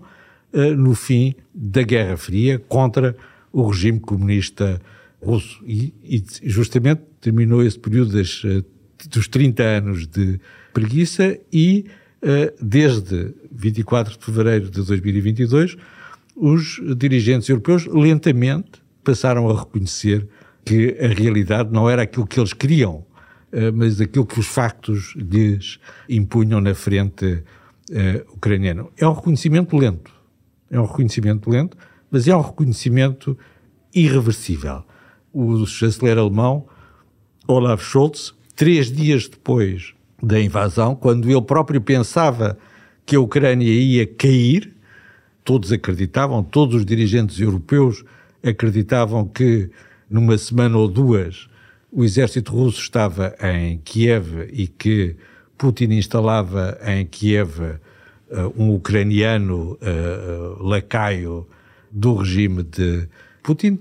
uh, 0.53 0.75
no 0.77 0.95
fim 0.95 1.35
da 1.55 1.83
Guerra 1.83 2.17
Fria 2.17 2.59
contra 2.59 3.17
o 3.53 3.67
regime 3.69 4.01
comunista 4.01 4.81
russo. 5.21 5.63
E, 5.67 5.95
e 6.03 6.25
justamente 6.43 7.03
terminou 7.21 7.65
esse 7.65 7.79
período 7.79 8.13
das, 8.13 8.45
uh, 8.45 8.65
dos 9.09 9.29
30 9.29 9.63
anos 9.63 10.07
de 10.07 10.39
preguiça 10.73 11.39
e 11.53 11.87
uh, 12.23 12.65
desde 12.65 13.35
24 13.51 14.19
de 14.19 14.25
fevereiro 14.25 14.71
de 14.71 14.83
2022 14.83 15.77
os 16.37 16.81
dirigentes 16.97 17.49
europeus 17.49 17.87
lentamente 17.87 18.83
passaram 19.05 19.49
a 19.49 19.59
reconhecer 19.59 20.27
que 20.65 20.97
a 21.01 21.09
realidade 21.09 21.73
não 21.73 21.89
era 21.91 22.03
aquilo 22.03 22.27
que 22.27 22.39
eles 22.39 22.53
queriam, 22.53 23.05
eh, 23.51 23.71
mas 23.71 24.01
aquilo 24.01 24.25
que 24.25 24.39
os 24.39 24.47
factos 24.47 25.15
lhes 25.17 25.79
impunham 26.09 26.61
na 26.61 26.75
frente 26.75 27.43
uh, 27.91 28.33
ucraniana. 28.35 28.87
É 28.97 29.07
um 29.07 29.13
reconhecimento 29.13 29.77
lento. 29.77 30.13
É 30.71 30.81
um 30.81 30.87
reconhecimento 30.87 31.51
lento, 31.51 31.77
mas 32.11 32.27
é 32.27 32.35
um 32.37 32.41
reconhecimento 32.41 33.37
irreversível. 33.95 34.85
O 35.33 35.67
chanceler 35.67 36.17
alemão, 36.17 36.67
Olaf 37.47 37.83
Scholz, 37.83 38.35
três 38.55 38.91
dias 38.91 39.29
depois 39.29 39.95
da 40.23 40.41
invasão, 40.41 40.95
quando 40.95 41.29
ele 41.29 41.43
próprio 41.43 41.81
pensava 41.81 42.57
que 43.05 43.17
a 43.17 43.21
Ucrânia 43.21 43.69
ia 43.69 44.07
cair, 44.07 44.73
todos 45.45 45.73
acreditavam, 45.73 46.43
todos 46.43 46.77
os 46.77 46.85
dirigentes 46.85 47.41
europeus 47.41 48.05
acreditavam 48.43 49.27
que 49.27 49.71
numa 50.09 50.37
semana 50.37 50.77
ou 50.77 50.89
duas 50.89 51.49
o 51.91 52.05
exército 52.05 52.53
russo 52.53 52.81
estava 52.81 53.35
em 53.41 53.79
Kiev 53.79 54.49
e 54.51 54.67
que 54.67 55.15
Putin 55.59 55.93
instalava 55.93 56.79
em 56.85 57.05
Kiev 57.05 57.61
uh, 57.61 57.79
um 58.57 58.75
ucraniano 58.75 59.79
uh, 59.81 60.63
lacaio 60.63 61.47
do 61.91 62.15
regime 62.15 62.63
de 62.63 63.07
Putin. 63.43 63.79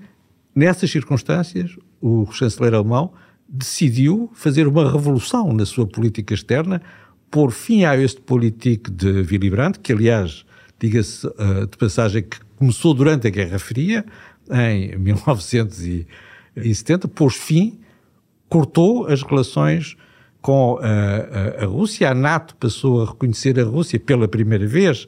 Nessas 0.53 0.91
circunstâncias, 0.91 1.77
o 2.01 2.29
chanceler 2.31 2.73
alemão 2.73 3.13
decidiu 3.47 4.29
fazer 4.33 4.67
uma 4.67 4.91
revolução 4.91 5.53
na 5.53 5.65
sua 5.65 5.87
política 5.87 6.33
externa, 6.33 6.81
pôr 7.29 7.51
fim 7.51 7.85
à 7.85 7.93
Ostpolitik 7.93 8.91
de 8.91 9.21
Willy 9.21 9.49
Brandt, 9.49 9.79
que 9.79 9.93
aliás, 9.93 10.45
diga-se 10.81 11.27
uh, 11.27 11.67
de 11.69 11.77
passagem, 11.77 12.23
que 12.23 12.37
começou 12.57 12.93
durante 12.93 13.27
a 13.27 13.29
Guerra 13.29 13.59
Fria, 13.59 14.05
em 14.49 14.97
1970, 14.97 17.07
pôs 17.07 17.35
fim 17.35 17.79
cortou 18.51 19.07
as 19.07 19.23
relações 19.23 19.95
com 20.41 20.77
a, 20.81 21.61
a, 21.61 21.63
a, 21.63 21.67
Rússia. 21.67 22.09
A 22.09 22.13
NATO 22.13 22.53
passou 22.57 23.01
a 23.01 23.05
reconhecer 23.05 23.57
a 23.57 23.63
Rússia 23.63 23.97
pela 23.97 24.27
primeira 24.27 24.67
vez 24.67 25.07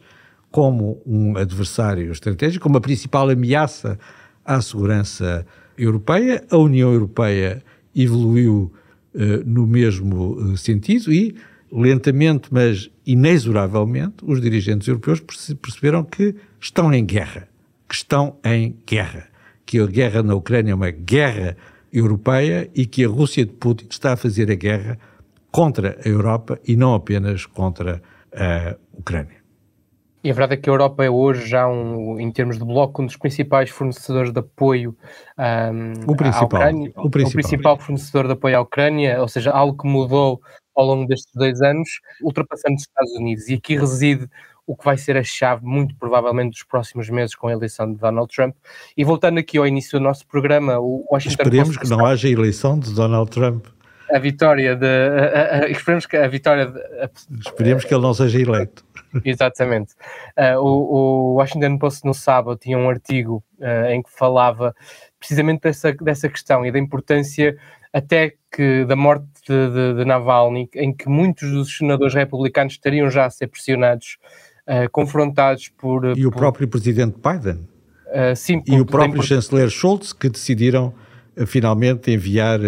como 0.49 1.01
um 1.05 1.35
adversário 1.35 2.09
estratégico, 2.11 2.63
como 2.63 2.77
a 2.77 2.81
principal 2.81 3.29
ameaça 3.29 3.99
à 4.45 4.61
segurança 4.61 5.45
europeia. 5.77 6.41
A 6.49 6.57
União 6.57 6.93
Europeia 6.93 7.61
evoluiu 7.93 8.71
uh, 9.13 9.19
no 9.45 9.67
mesmo 9.67 10.55
sentido 10.55 11.11
e, 11.11 11.35
lentamente, 11.73 12.49
mas 12.51 12.91
inexoravelmente, 13.05 14.17
os 14.23 14.39
dirigentes 14.39 14.87
europeus 14.87 15.19
perceberam 15.19 16.03
que 16.03 16.35
estão 16.59 16.93
em 16.93 17.03
guerra. 17.03 17.47
Que 17.89 17.95
estão 17.95 18.37
em 18.45 18.77
guerra. 18.85 19.27
Que 19.65 19.79
a 19.79 19.87
guerra 19.87 20.21
na 20.21 20.35
Ucrânia 20.35 20.71
é 20.71 20.75
uma 20.75 20.91
guerra 20.91 21.57
europeia 21.91 22.69
e 22.75 22.85
que 22.85 23.03
a 23.03 23.07
Rússia 23.07 23.45
de 23.45 23.53
Putin 23.53 23.87
está 23.89 24.13
a 24.13 24.17
fazer 24.17 24.51
a 24.51 24.55
guerra 24.55 24.99
contra 25.51 25.97
a 26.03 26.07
Europa 26.07 26.59
e 26.67 26.75
não 26.75 26.93
apenas 26.93 27.45
contra 27.45 28.01
a 28.35 28.75
Ucrânia. 28.93 29.43
E 30.23 30.31
a 30.31 30.33
verdade 30.33 30.53
é 30.53 30.57
que 30.57 30.69
a 30.69 30.73
Europa 30.73 31.03
é 31.03 31.09
hoje 31.09 31.47
já, 31.47 31.67
um, 31.67 32.17
em 32.17 32.31
termos 32.31 32.57
de 32.57 32.63
bloco, 32.63 33.01
um 33.01 33.05
dos 33.05 33.17
principais 33.17 33.69
fornecedores 33.69 34.31
de 34.31 34.39
apoio 34.39 34.95
um, 35.37 36.11
o 36.11 36.15
principal, 36.15 36.43
à 36.43 36.45
Ucrânia. 36.45 36.93
O 36.95 37.09
principal. 37.09 37.27
o 37.27 37.43
principal 37.43 37.79
fornecedor 37.79 38.27
de 38.27 38.33
apoio 38.33 38.57
à 38.57 38.61
Ucrânia, 38.61 39.19
ou 39.19 39.27
seja, 39.27 39.51
algo 39.51 39.77
que 39.77 39.87
mudou 39.87 40.39
ao 40.75 40.85
longo 40.85 41.07
destes 41.07 41.31
dois 41.33 41.61
anos, 41.61 41.89
ultrapassando 42.21 42.75
os 42.75 42.81
Estados 42.81 43.11
Unidos. 43.13 43.47
E 43.47 43.55
aqui 43.55 43.77
reside 43.77 44.29
o 44.65 44.75
que 44.75 44.85
vai 44.85 44.97
ser 44.97 45.17
a 45.17 45.23
chave, 45.23 45.65
muito 45.65 45.95
provavelmente, 45.95 46.51
dos 46.51 46.63
próximos 46.63 47.09
meses 47.09 47.35
com 47.35 47.47
a 47.47 47.51
eleição 47.51 47.91
de 47.91 47.99
Donald 47.99 48.33
Trump. 48.33 48.55
E 48.95 49.03
voltando 49.03 49.37
aqui 49.37 49.57
ao 49.57 49.67
início 49.67 49.99
do 49.99 50.03
nosso 50.03 50.25
programa, 50.25 50.79
o 50.79 51.05
Washington 51.11 51.43
Esperemos 51.43 51.75
Post 51.75 51.79
que 51.81 51.89
não 51.89 52.05
haja 52.05 52.29
eleição 52.29 52.79
de 52.79 52.93
Donald 52.93 53.29
Trump. 53.29 53.65
A 54.11 54.19
vitória 54.19 54.75
de. 54.75 54.85
A, 54.85 55.65
a, 55.65 55.69
esperemos 55.69 56.05
que 56.05 56.15
a 56.15 56.27
vitória. 56.27 56.67
De, 56.67 56.79
esperemos 57.39 57.83
que 57.83 57.93
ele 57.93 58.03
não 58.03 58.13
seja 58.13 58.39
eleito. 58.39 58.85
Exatamente. 59.25 59.93
Uh, 60.37 60.59
o, 60.59 60.95
o, 60.95 61.33
Washington 61.35 61.77
Post 61.77 62.05
no 62.05 62.13
sábado 62.13 62.57
tinha 62.57 62.77
um 62.77 62.89
artigo 62.89 63.43
uh, 63.59 63.91
em 63.91 64.01
que 64.01 64.11
falava 64.11 64.75
precisamente 65.19 65.61
dessa, 65.61 65.91
dessa 65.93 66.29
questão 66.29 66.65
e 66.65 66.71
da 66.71 66.79
importância 66.79 67.57
até 67.93 68.33
que 68.51 68.83
da 68.85 68.95
morte 68.95 69.25
de, 69.47 69.69
de, 69.69 69.93
de 69.99 70.05
Navalny, 70.05 70.69
em 70.75 70.93
que 70.93 71.07
muitos 71.07 71.51
dos 71.51 71.77
senadores 71.77 72.13
republicanos 72.13 72.73
estariam 72.73 73.09
já 73.09 73.25
a 73.25 73.29
ser 73.29 73.47
pressionados, 73.47 74.17
uh, 74.67 74.89
confrontados 74.91 75.69
por... 75.69 76.17
E 76.17 76.25
o 76.25 76.31
próprio 76.31 76.67
presidente 76.67 77.17
Biden. 77.17 77.67
sim, 78.35 78.61
e 78.67 78.79
o 78.79 78.85
próprio 78.85 79.21
chanceler 79.21 79.69
Schultz, 79.69 80.11
que 80.11 80.29
decidiram 80.29 80.93
finalmente 81.47 82.11
enviar 82.11 82.59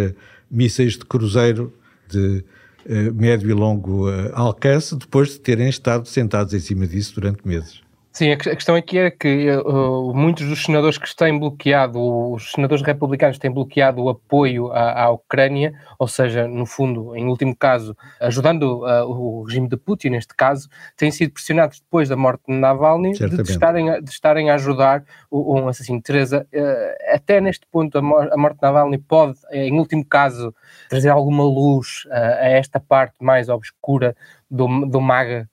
mísseis 0.50 0.94
de 0.94 1.06
cruzeiro 1.06 1.74
de 2.08 2.44
eh, 2.88 3.10
médio 3.12 3.50
e 3.50 3.54
longo 3.54 4.10
eh, 4.12 4.32
alcance, 4.34 4.96
depois 4.96 5.30
de 5.30 5.40
terem 5.40 5.68
estado 5.68 6.08
sentados 6.08 6.54
em 6.54 6.60
cima 6.60 6.86
disso 6.86 7.16
durante 7.16 7.46
meses. 7.48 7.82
Sim, 8.16 8.32
a 8.32 8.38
questão 8.38 8.76
aqui 8.76 8.98
é 8.98 9.12
que 9.12 9.50
uh, 9.52 10.14
muitos 10.14 10.48
dos 10.48 10.64
senadores 10.64 10.98
que 10.98 11.14
têm 11.14 11.38
bloqueado, 11.38 12.00
os 12.32 12.54
senadores 12.54 12.82
republicanos 12.82 13.38
têm 13.38 13.52
bloqueado 13.52 14.02
o 14.02 14.08
apoio 14.08 14.72
à, 14.72 15.04
à 15.04 15.10
Ucrânia, 15.10 15.74
ou 16.00 16.08
seja, 16.08 16.48
no 16.48 16.66
fundo, 16.66 17.14
em 17.14 17.28
último 17.28 17.54
caso, 17.54 17.94
ajudando 18.22 18.86
uh, 18.86 19.04
o 19.04 19.44
regime 19.44 19.68
de 19.68 19.76
Putin, 19.76 20.12
neste 20.12 20.34
caso, 20.34 20.70
têm 20.96 21.12
sido 21.12 21.34
pressionados 21.34 21.82
depois 21.82 22.08
da 22.08 22.16
morte 22.16 22.44
de 22.48 22.54
Navalny 22.54 23.12
de, 23.12 23.28
de, 23.28 23.52
estarem, 23.52 24.02
de 24.02 24.10
estarem 24.10 24.50
a 24.50 24.54
ajudar 24.54 25.04
o, 25.30 25.60
um 25.60 25.68
assassino. 25.68 26.02
Teresa, 26.02 26.48
uh, 26.54 27.14
até 27.14 27.42
neste 27.42 27.68
ponto, 27.70 27.98
a, 27.98 28.02
mor 28.02 28.30
a, 28.32 28.38
morte 28.38 28.56
de 28.56 28.62
Navalny 28.62 28.98
pode, 28.98 29.38
em 29.52 29.78
último 29.78 30.06
caso, 30.06 30.56
trazer 30.88 31.10
alguma 31.10 31.44
luz 31.44 32.08
a 32.10 32.48
esta 32.48 32.80
parte 32.80 33.16
mais 33.20 33.50
obscura 33.50 34.16
do, 34.50 34.86
do 34.86 35.02
MAGA 35.02 35.50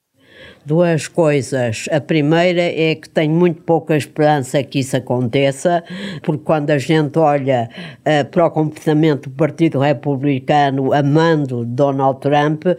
duas 0.64 1.09
coisas. 1.09 1.88
A 1.90 2.00
primeira 2.00 2.62
é 2.62 2.94
que 2.94 3.09
tenho 3.09 3.35
muito 3.35 3.62
pouca 3.62 3.96
esperança 3.96 4.62
que 4.62 4.81
isso 4.81 4.96
aconteça, 4.96 5.83
porque 6.22 6.44
quando 6.44 6.70
a 6.70 6.78
gente 6.78 7.18
olha 7.18 7.68
uh, 8.00 8.24
para 8.31 8.46
o 8.46 8.50
comportamento 8.50 9.28
do 9.28 9.37
Partido 9.37 9.78
Republicano 9.78 10.92
amando 10.92 11.64
Donald 11.64 12.20
Trump, 12.20 12.64
uh, 12.66 12.78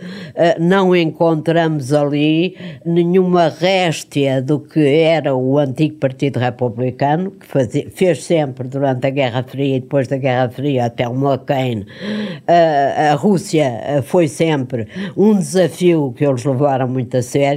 não 0.60 0.96
encontramos 0.96 1.94
ali 1.94 2.56
nenhuma 2.86 3.50
réstia 3.50 4.42
do 4.42 4.60
que 4.60 4.80
era 4.80 5.36
o 5.36 5.58
antigo 5.58 5.98
Partido 5.98 6.40
Republicano, 6.40 7.32
que 7.32 7.46
fazia, 7.46 7.90
fez 7.90 8.24
sempre 8.24 8.68
durante 8.68 9.08
a 9.08 9.10
Guerra 9.10 9.44
Fria 9.44 9.78
e 9.78 9.80
depois 9.80 10.08
da 10.08 10.18
Guerra 10.18 10.50
Fria 10.50 10.86
até 10.86 11.08
o 11.08 11.14
McCain. 11.14 11.82
Uh, 11.82 13.12
a 13.12 13.16
Rússia 13.16 14.02
foi 14.04 14.28
sempre 14.28 14.88
um 15.18 15.38
desafio 15.38 16.14
que 16.16 16.26
eles 16.26 16.44
levaram 16.46 16.88
muito 16.88 17.18
a 17.18 17.22
sério 17.22 17.53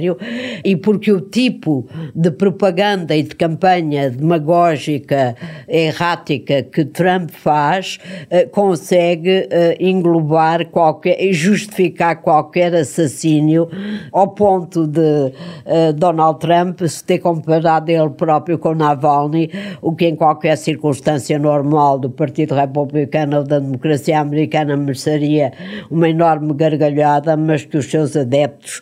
e 0.63 0.75
porque 0.75 1.11
o 1.11 1.21
tipo 1.21 1.87
de 2.15 2.31
propaganda 2.31 3.15
e 3.15 3.23
de 3.23 3.35
campanha 3.35 4.09
demagógica 4.09 5.35
errática 5.67 6.63
que 6.63 6.85
Trump 6.85 7.29
faz 7.31 7.99
uh, 8.31 8.49
consegue 8.49 9.41
uh, 9.41 9.47
englobar 9.79 10.67
qualquer 10.67 11.21
e 11.21 11.33
justificar 11.33 12.21
qualquer 12.21 12.73
assassínio 12.75 13.69
ao 14.11 14.29
ponto 14.29 14.87
de 14.87 14.99
uh, 14.99 15.93
Donald 15.95 16.39
Trump 16.39 16.81
se 16.81 17.03
ter 17.03 17.19
comparado 17.19 17.89
ele 17.91 18.09
próprio 18.09 18.57
com 18.57 18.73
Navalny, 18.73 19.49
o 19.81 19.93
que 19.95 20.05
em 20.05 20.15
qualquer 20.15 20.57
circunstância 20.57 21.37
normal 21.39 21.99
do 21.99 22.09
Partido 22.09 22.55
Republicano 22.55 23.37
ou 23.37 23.43
da 23.43 23.59
democracia 23.59 24.19
americana 24.19 24.75
mereceria 24.75 25.51
uma 25.89 26.09
enorme 26.09 26.53
gargalhada, 26.53 27.35
mas 27.35 27.65
que 27.65 27.77
os 27.77 27.85
seus 27.85 28.15
adeptos 28.15 28.81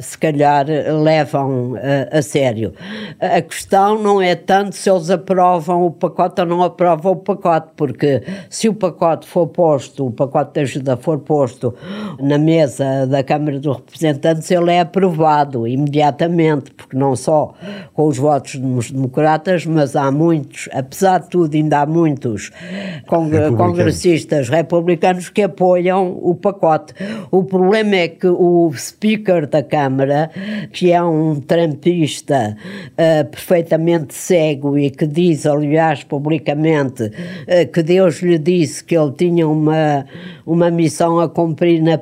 se 0.00 0.18
calhar 0.18 0.37
calhar 0.38 0.66
levam 1.02 1.72
uh, 1.72 1.78
a 2.12 2.22
sério. 2.22 2.72
A 3.20 3.40
questão 3.42 4.00
não 4.00 4.22
é 4.22 4.34
tanto 4.34 4.76
se 4.76 4.88
eles 4.88 5.10
aprovam 5.10 5.86
o 5.86 5.90
pacote 5.90 6.40
ou 6.40 6.46
não 6.46 6.62
aprovam 6.62 7.12
o 7.12 7.16
pacote, 7.16 7.68
porque 7.76 8.22
se 8.48 8.68
o 8.68 8.74
pacote 8.74 9.26
for 9.26 9.48
posto, 9.48 10.06
o 10.06 10.10
pacote 10.10 10.54
de 10.54 10.60
ajuda 10.60 10.96
for 10.96 11.18
posto 11.18 11.74
na 12.20 12.38
mesa 12.38 13.06
da 13.06 13.22
Câmara 13.22 13.58
dos 13.58 13.76
Representantes, 13.76 14.50
ele 14.50 14.72
é 14.72 14.80
aprovado 14.80 15.66
imediatamente, 15.66 16.70
porque 16.70 16.96
não 16.96 17.16
só 17.16 17.54
com 17.92 18.06
os 18.06 18.16
votos 18.16 18.56
dos 18.56 18.90
democratas, 18.90 19.66
mas 19.66 19.96
há 19.96 20.10
muitos, 20.10 20.68
apesar 20.72 21.20
de 21.20 21.30
tudo, 21.30 21.54
ainda 21.54 21.80
há 21.80 21.86
muitos 21.86 22.50
congressistas 23.56 24.48
republicanos 24.48 25.28
que 25.28 25.42
apoiam 25.42 26.18
o 26.22 26.34
pacote. 26.34 26.94
O 27.30 27.42
problema 27.44 27.96
é 27.96 28.08
que 28.08 28.26
o 28.26 28.70
Speaker 28.76 29.46
da 29.46 29.62
Câmara 29.62 30.17
que 30.72 30.92
é 30.92 31.02
um 31.02 31.40
trampista 31.40 32.56
uh, 32.92 33.24
perfeitamente 33.28 34.14
cego 34.14 34.78
e 34.78 34.90
que 34.90 35.06
diz, 35.06 35.46
aliás, 35.46 36.04
publicamente, 36.04 37.04
uh, 37.04 37.72
que 37.72 37.82
Deus 37.82 38.20
lhe 38.22 38.38
disse 38.38 38.82
que 38.82 38.96
ele 38.96 39.12
tinha 39.12 39.46
uma, 39.46 40.06
uma 40.46 40.70
missão 40.70 41.20
a 41.20 41.28
cumprir 41.28 41.82
na, 41.82 41.98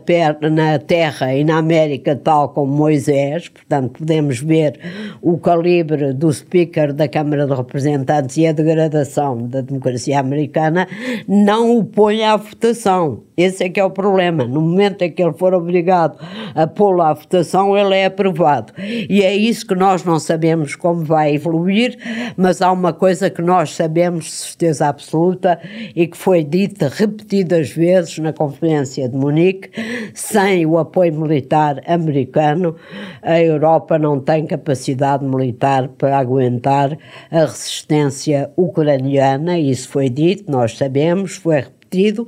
na 0.50 0.78
Terra 0.78 1.34
e 1.34 1.44
na 1.44 1.58
América, 1.58 2.16
tal 2.16 2.50
como 2.50 2.72
Moisés. 2.72 3.48
Portanto, 3.48 3.98
podemos 3.98 4.40
ver 4.40 4.78
o 5.20 5.38
calibre 5.38 6.12
do 6.12 6.32
Speaker 6.32 6.92
da 6.92 7.08
Câmara 7.08 7.46
de 7.46 7.54
Representantes 7.54 8.36
e 8.36 8.46
a 8.46 8.52
degradação 8.52 9.46
da 9.48 9.60
democracia 9.60 10.20
americana, 10.20 10.86
não 11.26 11.78
o 11.78 11.84
põe 11.84 12.24
à 12.24 12.36
votação. 12.36 13.25
Esse 13.36 13.64
é 13.64 13.68
que 13.68 13.78
é 13.78 13.84
o 13.84 13.90
problema. 13.90 14.44
No 14.44 14.60
momento 14.62 15.02
em 15.02 15.10
que 15.10 15.22
ele 15.22 15.34
for 15.34 15.52
obrigado 15.52 16.18
a 16.54 16.66
pô-lo 16.66 17.02
à 17.02 17.12
votação, 17.12 17.76
ele 17.76 17.94
é 17.94 18.06
aprovado. 18.06 18.72
E 18.78 19.22
é 19.22 19.34
isso 19.34 19.66
que 19.66 19.74
nós 19.74 20.04
não 20.04 20.18
sabemos 20.18 20.74
como 20.74 21.04
vai 21.04 21.34
evoluir, 21.34 21.98
mas 22.36 22.62
há 22.62 22.72
uma 22.72 22.92
coisa 22.92 23.28
que 23.28 23.42
nós 23.42 23.74
sabemos 23.74 24.24
de 24.24 24.30
certeza 24.30 24.88
absoluta 24.88 25.60
e 25.94 26.06
que 26.06 26.16
foi 26.16 26.42
dita 26.42 26.88
repetidas 26.88 27.70
vezes 27.70 28.18
na 28.18 28.32
Conferência 28.32 29.08
de 29.08 29.16
Munique: 29.16 29.70
sem 30.14 30.64
o 30.64 30.78
apoio 30.78 31.12
militar 31.14 31.82
americano, 31.86 32.76
a 33.22 33.40
Europa 33.40 33.98
não 33.98 34.18
tem 34.18 34.46
capacidade 34.46 35.24
militar 35.24 35.88
para 35.88 36.18
aguentar 36.18 36.96
a 37.30 37.40
resistência 37.40 38.50
ucraniana. 38.56 39.58
Isso 39.58 39.88
foi 39.88 40.08
dito, 40.08 40.50
nós 40.50 40.76
sabemos, 40.76 41.36
foi 41.36 41.56
repetido, 41.56 41.75
uh, 42.22 42.26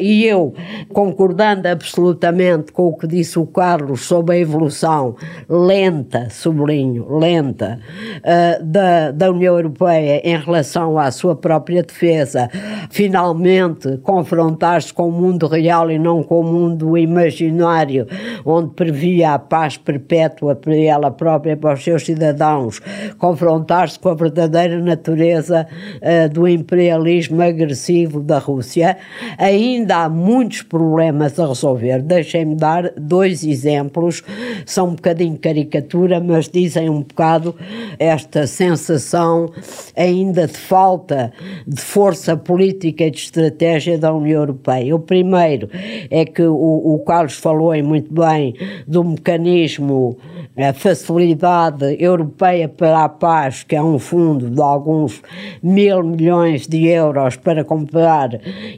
e 0.00 0.24
eu, 0.24 0.54
concordando 0.92 1.68
absolutamente 1.68 2.72
com 2.72 2.88
o 2.88 2.96
que 2.96 3.06
disse 3.06 3.38
o 3.38 3.46
Carlos 3.46 4.02
sobre 4.02 4.36
a 4.36 4.38
evolução 4.38 5.16
lenta, 5.48 6.28
sublinho, 6.30 7.18
lenta, 7.18 7.78
uh, 8.18 8.64
da, 8.64 9.10
da 9.10 9.30
União 9.30 9.56
Europeia 9.56 10.20
em 10.24 10.36
relação 10.36 10.98
à 10.98 11.10
sua 11.10 11.36
própria 11.36 11.82
defesa, 11.82 12.48
finalmente 12.90 13.98
confrontar-se 13.98 14.92
com 14.92 15.08
o 15.08 15.12
mundo 15.12 15.46
real 15.46 15.90
e 15.90 15.98
não 15.98 16.22
com 16.22 16.40
o 16.40 16.44
mundo 16.44 16.96
imaginário, 16.96 18.06
onde 18.44 18.70
previa 18.74 19.34
a 19.34 19.38
paz 19.38 19.76
perpétua 19.76 20.54
para 20.54 20.76
ela 20.76 21.10
própria, 21.10 21.56
para 21.56 21.74
os 21.74 21.84
seus 21.84 22.04
cidadãos, 22.04 22.80
confrontar-se 23.18 23.98
com 23.98 24.08
a 24.08 24.14
verdadeira 24.14 24.78
natureza 24.80 25.66
uh, 25.96 26.28
do 26.32 26.46
imperialismo 26.46 27.42
agressivo 27.42 28.20
da 28.20 28.38
Rússia 28.38 28.87
ainda 29.36 30.04
há 30.04 30.08
muitos 30.08 30.62
problemas 30.62 31.38
a 31.38 31.46
resolver. 31.46 32.02
Deixem-me 32.02 32.54
dar 32.54 32.92
dois 32.96 33.44
exemplos, 33.44 34.22
são 34.64 34.88
um 34.88 34.94
bocadinho 34.94 35.36
caricatura, 35.38 36.20
mas 36.20 36.48
dizem 36.48 36.88
um 36.88 37.00
bocado 37.00 37.54
esta 37.98 38.46
sensação 38.46 39.50
ainda 39.96 40.46
de 40.46 40.56
falta 40.56 41.32
de 41.66 41.80
força 41.80 42.36
política 42.36 43.04
e 43.04 43.10
de 43.10 43.18
estratégia 43.18 43.98
da 43.98 44.12
União 44.12 44.40
Europeia. 44.40 44.94
O 44.94 45.00
primeiro 45.00 45.68
é 46.10 46.24
que 46.24 46.42
o, 46.42 46.54
o 46.94 46.98
Carlos 47.00 47.34
falou 47.34 47.68
muito 47.82 48.12
bem 48.12 48.54
do 48.86 49.04
mecanismo 49.04 50.16
a 50.56 50.72
Facilidade 50.72 51.96
Europeia 52.00 52.68
para 52.68 53.04
a 53.04 53.08
Paz, 53.08 53.62
que 53.62 53.76
é 53.76 53.82
um 53.82 53.96
fundo 53.96 54.50
de 54.50 54.60
alguns 54.60 55.22
mil 55.62 56.02
milhões 56.02 56.66
de 56.66 56.88
euros 56.88 57.36
para 57.36 57.62
comprar 57.64 58.30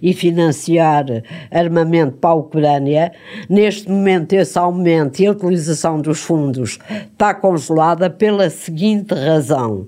e 0.03 0.12
financiar 0.12 1.05
armamento 1.50 2.16
para 2.18 2.31
a 2.31 2.35
Ucrânia. 2.35 3.12
Neste 3.48 3.90
momento, 3.90 4.33
esse 4.33 4.59
aumento 4.59 5.20
e 5.20 5.26
a 5.26 5.33
utilização 5.33 6.00
dos 6.00 6.20
fundos 6.20 6.79
está 7.12 7.35
congelada 7.35 8.11
pela 8.11 8.48
seguinte 8.50 9.14
razão. 9.14 9.87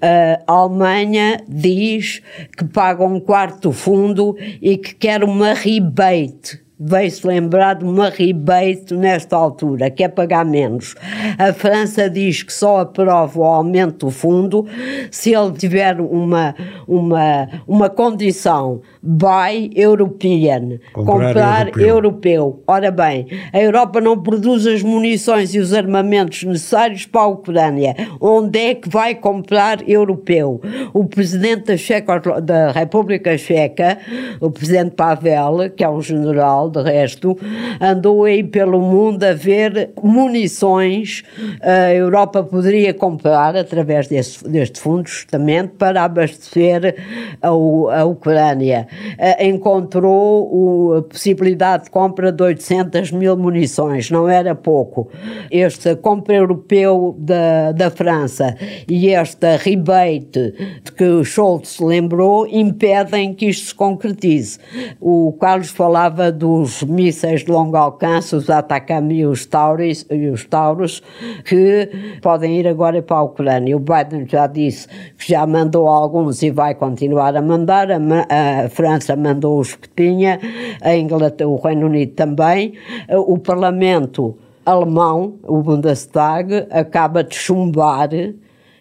A 0.00 0.52
Alemanha 0.52 1.42
diz 1.48 2.22
que 2.56 2.64
paga 2.64 3.04
um 3.04 3.20
quarto 3.20 3.68
do 3.68 3.72
fundo 3.72 4.36
e 4.62 4.76
que 4.76 4.94
quer 4.94 5.24
uma 5.24 5.52
rebate 5.52 6.67
veio-se 6.80 7.26
lembrar 7.26 7.74
de 7.74 7.84
uma 7.84 8.08
rebate 8.08 8.94
nesta 8.94 9.36
altura, 9.36 9.90
que 9.90 10.04
é 10.04 10.08
pagar 10.08 10.44
menos. 10.44 10.94
A 11.36 11.52
França 11.52 12.08
diz 12.08 12.42
que 12.42 12.52
só 12.52 12.80
aprova 12.80 13.40
o 13.40 13.44
aumento 13.44 14.06
do 14.06 14.12
fundo 14.12 14.66
se 15.10 15.34
ele 15.34 15.52
tiver 15.52 16.00
uma, 16.00 16.54
uma, 16.86 17.48
uma 17.66 17.90
condição 17.90 18.80
buy 19.02 19.70
European, 19.74 20.78
comprar, 20.92 21.04
comprar 21.04 21.66
europeu. 21.66 21.88
europeu. 21.88 22.62
Ora 22.66 22.90
bem, 22.90 23.26
a 23.52 23.60
Europa 23.60 24.00
não 24.00 24.20
produz 24.20 24.66
as 24.66 24.82
munições 24.82 25.54
e 25.54 25.58
os 25.58 25.72
armamentos 25.72 26.42
necessários 26.44 27.06
para 27.06 27.22
a 27.22 27.26
Ucrânia. 27.26 27.94
Onde 28.20 28.58
é 28.58 28.74
que 28.74 28.88
vai 28.88 29.14
comprar 29.14 29.88
europeu? 29.88 30.60
O 30.92 31.04
presidente 31.04 31.66
da, 31.66 31.76
Checa, 31.76 32.18
da 32.40 32.70
República 32.70 33.36
Checa, 33.36 33.98
o 34.40 34.50
presidente 34.50 34.94
Pavel, 34.94 35.70
que 35.76 35.84
é 35.84 35.88
um 35.88 36.00
general, 36.00 36.67
de 36.68 36.82
resto, 36.82 37.36
andou 37.80 38.24
aí 38.24 38.42
pelo 38.42 38.80
mundo 38.80 39.24
a 39.24 39.32
ver 39.32 39.90
munições. 40.02 41.22
A 41.60 41.92
Europa 41.92 42.42
poderia 42.42 42.94
comprar, 42.94 43.56
através 43.56 44.08
desse, 44.08 44.46
deste 44.48 44.80
fundo, 44.80 45.08
justamente, 45.08 45.72
para 45.78 46.04
abastecer 46.04 46.96
a, 47.42 47.48
a 47.48 48.04
Ucrânia. 48.04 48.86
Uh, 49.18 49.44
encontrou 49.44 50.48
o, 50.52 50.94
a 50.94 51.02
possibilidade 51.02 51.84
de 51.84 51.90
compra 51.90 52.30
de 52.32 52.42
800 52.42 53.12
mil 53.12 53.36
munições, 53.36 54.10
não 54.10 54.28
era 54.28 54.54
pouco. 54.54 55.10
Esta 55.50 55.96
compra 55.96 56.36
europeu 56.36 57.16
da, 57.18 57.72
da 57.72 57.90
França 57.90 58.56
e 58.88 59.10
esta 59.10 59.56
rebate 59.56 60.54
que 60.96 61.04
o 61.04 61.24
Scholz 61.24 61.78
lembrou 61.80 62.46
impedem 62.46 63.34
que 63.34 63.46
isto 63.46 63.68
se 63.68 63.74
concretize. 63.74 64.58
O 65.00 65.32
Carlos 65.40 65.70
falava 65.70 66.30
dos 66.58 66.82
mísseis 66.82 67.44
de 67.44 67.50
longo 67.52 67.76
alcance, 67.76 68.34
os 68.34 68.50
Atacama 68.50 69.12
e 69.12 69.24
os 69.24 69.46
Taurus, 69.46 70.04
e 70.10 70.26
os 70.28 70.44
Taurus 70.44 71.00
que 71.44 71.88
podem 72.20 72.58
ir 72.58 72.66
agora 72.66 73.00
para 73.00 73.18
a 73.18 73.22
Ucrânia. 73.22 73.76
O 73.76 73.80
Biden 73.80 74.26
já 74.26 74.46
disse 74.48 74.88
que 75.16 75.30
já 75.32 75.46
mandou 75.46 75.86
alguns 75.86 76.42
e 76.42 76.50
vai 76.50 76.74
continuar 76.74 77.36
a 77.36 77.42
mandar. 77.42 77.90
A, 77.92 77.96
a 77.96 78.68
França 78.68 79.14
mandou 79.14 79.60
os 79.60 79.76
que 79.76 79.88
tinha, 79.88 80.40
a 80.82 80.96
Inglaterra, 80.96 81.48
o 81.48 81.56
Reino 81.56 81.86
Unido 81.86 82.12
também. 82.14 82.74
O 83.08 83.38
Parlamento 83.38 84.36
alemão, 84.66 85.34
o 85.44 85.62
Bundestag, 85.62 86.66
acaba 86.70 87.22
de 87.22 87.36
chumbar 87.36 88.10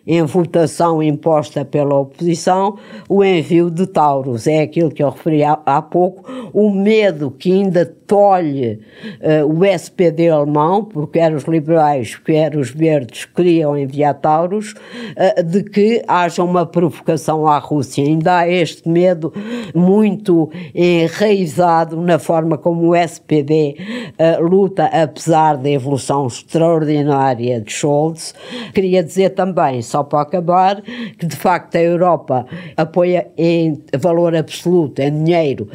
em 0.07 0.23
votação 0.23 1.03
imposta 1.03 1.65
pela 1.65 1.99
oposição, 1.99 2.77
o 3.09 3.23
envio 3.23 3.69
de 3.69 3.85
Taurus. 3.85 4.47
É 4.47 4.61
aquilo 4.61 4.89
que 4.89 5.03
eu 5.03 5.09
referi 5.09 5.43
há, 5.43 5.59
há 5.65 5.81
pouco, 5.81 6.23
o 6.53 6.71
medo 6.71 7.29
que 7.29 7.51
ainda 7.51 7.85
tolhe 8.07 8.79
uh, 9.21 9.45
o 9.45 9.65
SPD 9.65 10.29
alemão, 10.29 10.85
porque 10.85 11.19
quer 11.19 11.33
os 11.33 11.43
liberais, 11.43 12.15
quer 12.15 12.55
os 12.55 12.71
verdes 12.71 13.25
queriam 13.25 13.77
enviar 13.77 14.13
Taurus, 14.15 14.71
uh, 14.71 15.43
de 15.43 15.63
que 15.63 16.01
haja 16.07 16.41
uma 16.43 16.65
provocação 16.65 17.45
à 17.45 17.57
Rússia. 17.59 18.03
Ainda 18.03 18.39
há 18.39 18.49
este 18.49 18.87
medo 18.87 19.33
muito 19.75 20.49
enraizado 20.73 21.99
na 22.01 22.17
forma 22.17 22.57
como 22.57 22.89
o 22.89 22.95
SPD 22.95 23.75
uh, 23.77 24.13
eh, 24.17 24.37
luta, 24.39 24.85
apesar 24.85 25.57
da 25.57 25.69
evolução 25.69 26.27
extraordinária 26.27 27.59
de 27.59 27.71
Scholz. 27.71 28.33
Queria 28.73 29.03
dizer 29.03 29.31
também, 29.31 29.81
só 29.81 29.96
para 30.03 30.21
acabar, 30.21 30.81
que 31.17 31.25
de 31.25 31.35
facto 31.35 31.75
a 31.75 31.81
Europa 31.81 32.45
apoia 32.75 33.27
em 33.37 33.81
valor 33.97 34.35
absoluto, 34.35 35.01
em 35.01 35.23
dinheiro, 35.23 35.69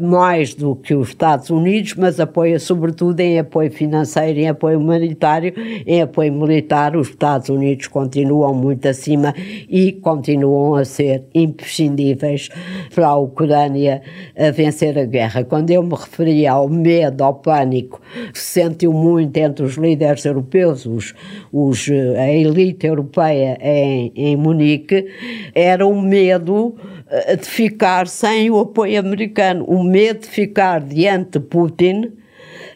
mais 0.00 0.54
do 0.54 0.74
que 0.76 0.94
os 0.94 1.08
Estados 1.08 1.50
Unidos 1.50 1.94
mas 1.94 2.20
apoia 2.20 2.58
sobretudo 2.58 3.20
em 3.20 3.38
apoio 3.38 3.70
financeiro, 3.70 4.38
em 4.38 4.48
apoio 4.48 4.78
humanitário, 4.78 5.52
em 5.86 6.02
apoio 6.02 6.32
militar. 6.32 6.96
Os 6.96 7.08
Estados 7.08 7.48
Unidos 7.48 7.86
continuam 7.86 8.54
muito 8.54 8.86
acima 8.88 9.34
e 9.68 9.92
continuam 9.92 10.74
a 10.74 10.84
ser 10.84 11.24
imprescindíveis 11.34 12.48
para 12.94 13.08
a 13.08 13.16
Ucrânia 13.16 14.02
a 14.36 14.50
vencer 14.50 14.98
a 14.98 15.04
guerra. 15.04 15.44
Quando 15.44 15.70
eu 15.70 15.82
me 15.82 15.94
referia 15.94 16.52
ao 16.52 16.68
medo, 16.68 17.22
ao 17.22 17.34
pânico 17.34 18.00
se 18.32 18.60
sentiu 18.60 18.92
muito 18.92 19.36
entre 19.36 19.64
os 19.64 19.76
líderes 19.76 20.24
europeus, 20.24 20.86
os, 20.86 21.14
os, 21.52 21.88
a 22.16 22.28
elite 22.28 22.86
europeia 22.86 23.47
em, 23.60 24.12
em 24.14 24.36
Munique, 24.36 25.06
era 25.54 25.86
um 25.86 26.00
medo 26.00 26.76
eh, 27.10 27.36
de 27.36 27.46
ficar 27.46 28.06
sem 28.06 28.50
o 28.50 28.58
apoio 28.60 28.98
americano, 29.00 29.64
o 29.64 29.82
medo 29.82 30.20
de 30.20 30.28
ficar 30.28 30.80
diante 30.80 31.38
de 31.38 31.40
Putin 31.40 32.12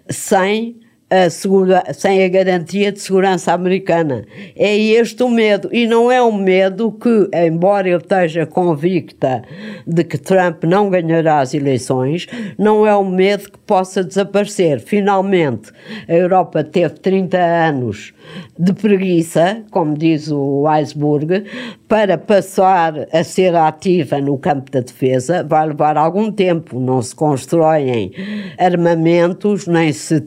sem 0.08 0.80
a 1.12 1.28
segura, 1.28 1.84
sem 1.92 2.24
a 2.24 2.28
garantia 2.28 2.90
de 2.90 2.98
segurança 2.98 3.52
americana. 3.52 4.24
É 4.56 4.74
este 4.74 5.22
o 5.22 5.28
medo. 5.28 5.68
E 5.70 5.86
não 5.86 6.10
é 6.10 6.22
um 6.22 6.32
medo 6.32 6.90
que, 6.90 7.28
embora 7.34 7.86
eu 7.86 7.98
esteja 7.98 8.46
convicta 8.46 9.42
de 9.86 10.04
que 10.04 10.16
Trump 10.16 10.64
não 10.64 10.88
ganhará 10.88 11.40
as 11.40 11.52
eleições, 11.52 12.26
não 12.56 12.86
é 12.86 12.96
um 12.96 13.10
medo 13.10 13.50
que 13.50 13.58
possa 13.58 14.02
desaparecer. 14.02 14.80
Finalmente, 14.80 15.70
a 16.08 16.14
Europa 16.14 16.64
teve 16.64 16.94
30 16.94 17.36
anos 17.36 18.14
de 18.58 18.72
preguiça, 18.72 19.62
como 19.70 19.96
diz 19.96 20.30
o 20.30 20.62
Weisburg, 20.62 21.44
para 21.88 22.16
passar 22.16 23.06
a 23.12 23.22
ser 23.22 23.54
ativa 23.54 24.18
no 24.18 24.38
campo 24.38 24.70
da 24.70 24.80
defesa. 24.80 25.44
Vai 25.44 25.66
levar 25.66 25.98
algum 25.98 26.32
tempo, 26.32 26.80
não 26.80 27.02
se 27.02 27.14
constroem 27.14 28.12
armamentos, 28.58 29.66
nem 29.66 29.92
se 29.92 30.20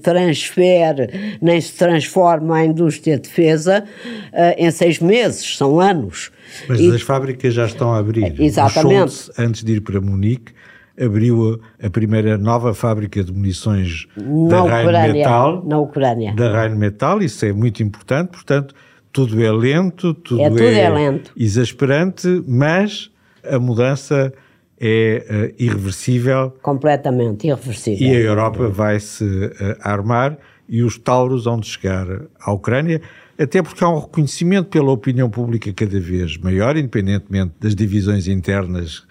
nem 1.42 1.60
se 1.60 1.74
transforma 1.74 2.58
a 2.58 2.66
indústria 2.66 3.16
de 3.16 3.24
defesa 3.24 3.84
uh, 3.84 4.38
em 4.58 4.70
seis 4.72 5.00
meses, 5.00 5.58
são 5.58 5.80
anos. 5.80 6.32
Mas 6.68 6.80
e, 6.80 6.94
as 6.94 7.02
fábricas 7.02 7.54
já 7.54 7.66
estão 7.66 7.94
a 7.94 8.00
abrir. 8.00 8.40
Exatamente. 8.40 9.12
Schultz, 9.12 9.32
antes 9.38 9.64
de 9.64 9.74
ir 9.74 9.82
para 9.82 10.00
Munique, 10.00 10.54
abriu 11.00 11.60
a 11.82 11.90
primeira 11.90 12.38
nova 12.38 12.74
fábrica 12.74 13.24
de 13.24 13.32
munições 13.32 14.08
na 14.16 14.66
da 14.66 15.04
Rheinmetall. 15.04 15.64
Na 15.66 15.80
Ucrânia. 15.80 16.34
Da 16.34 16.62
Rheinmetall, 16.62 17.22
isso 17.22 17.46
é 17.46 17.52
muito 17.52 17.84
importante, 17.84 18.30
portanto, 18.30 18.74
tudo 19.12 19.44
é 19.44 19.52
lento, 19.52 20.14
tudo, 20.14 20.42
é, 20.42 20.50
tudo 20.50 20.62
é, 20.62 20.80
é 20.80 20.90
lento. 20.90 21.32
exasperante, 21.38 22.44
mas 22.48 23.10
a 23.44 23.60
mudança 23.60 24.34
é 24.80 25.54
uh, 25.58 25.64
irreversível. 25.64 26.54
Completamente 26.62 27.48
irreversível. 27.48 28.08
E 28.08 28.16
a 28.16 28.20
Europa 28.20 28.68
vai 28.68 29.00
se 29.00 29.24
uh, 29.24 29.52
armar 29.82 30.38
e 30.68 30.82
os 30.82 30.98
Tauros 30.98 31.46
vão 31.46 31.60
de 31.60 31.68
chegar 31.68 32.08
à 32.40 32.52
Ucrânia, 32.52 33.02
até 33.38 33.62
porque 33.62 33.84
há 33.84 33.90
um 33.90 34.00
reconhecimento 34.00 34.70
pela 34.70 34.92
opinião 34.92 35.30
pública 35.30 35.72
cada 35.74 36.00
vez 36.00 36.38
maior, 36.38 36.78
independentemente 36.78 37.54
das 37.60 37.76
divisões 37.76 38.28
internas 38.28 39.06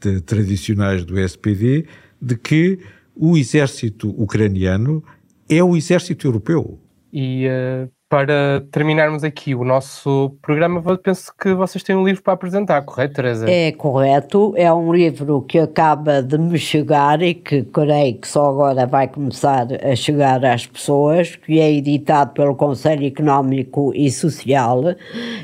de, 0.00 0.20
tradicionais 0.20 1.04
do 1.04 1.18
SPD, 1.18 1.86
de 2.20 2.36
que 2.36 2.78
o 3.14 3.36
exército 3.36 4.10
ucraniano 4.20 5.02
é 5.48 5.62
o 5.62 5.76
exército 5.76 6.26
europeu. 6.26 6.78
E 7.12 7.46
uh, 7.46 7.90
para 8.08 8.62
terminarmos 8.70 9.22
aqui 9.22 9.54
o 9.54 9.64
nosso 9.64 10.34
programa, 10.40 10.82
penso 10.96 11.30
que 11.38 11.52
vocês 11.52 11.82
têm 11.84 11.94
um 11.94 12.06
livro 12.06 12.22
para 12.22 12.32
apresentar, 12.32 12.80
correto, 12.80 13.14
Teresa? 13.14 13.50
É 13.50 13.70
correto, 13.72 14.54
é 14.56 14.72
um 14.72 14.90
livro 14.92 15.42
que 15.42 15.58
acaba 15.58 16.22
de 16.22 16.38
me 16.38 16.58
chegar 16.58 17.20
e 17.20 17.34
que 17.34 17.64
creio 17.64 18.14
que 18.14 18.26
só 18.26 18.48
agora 18.48 18.86
vai 18.86 19.08
começar 19.08 19.66
a 19.84 19.94
chegar 19.94 20.42
às 20.42 20.66
pessoas, 20.66 21.36
que 21.36 21.60
é 21.60 21.70
editado 21.70 22.32
pelo 22.32 22.54
Conselho 22.54 23.06
Económico 23.06 23.92
e 23.94 24.10
Social 24.10 24.84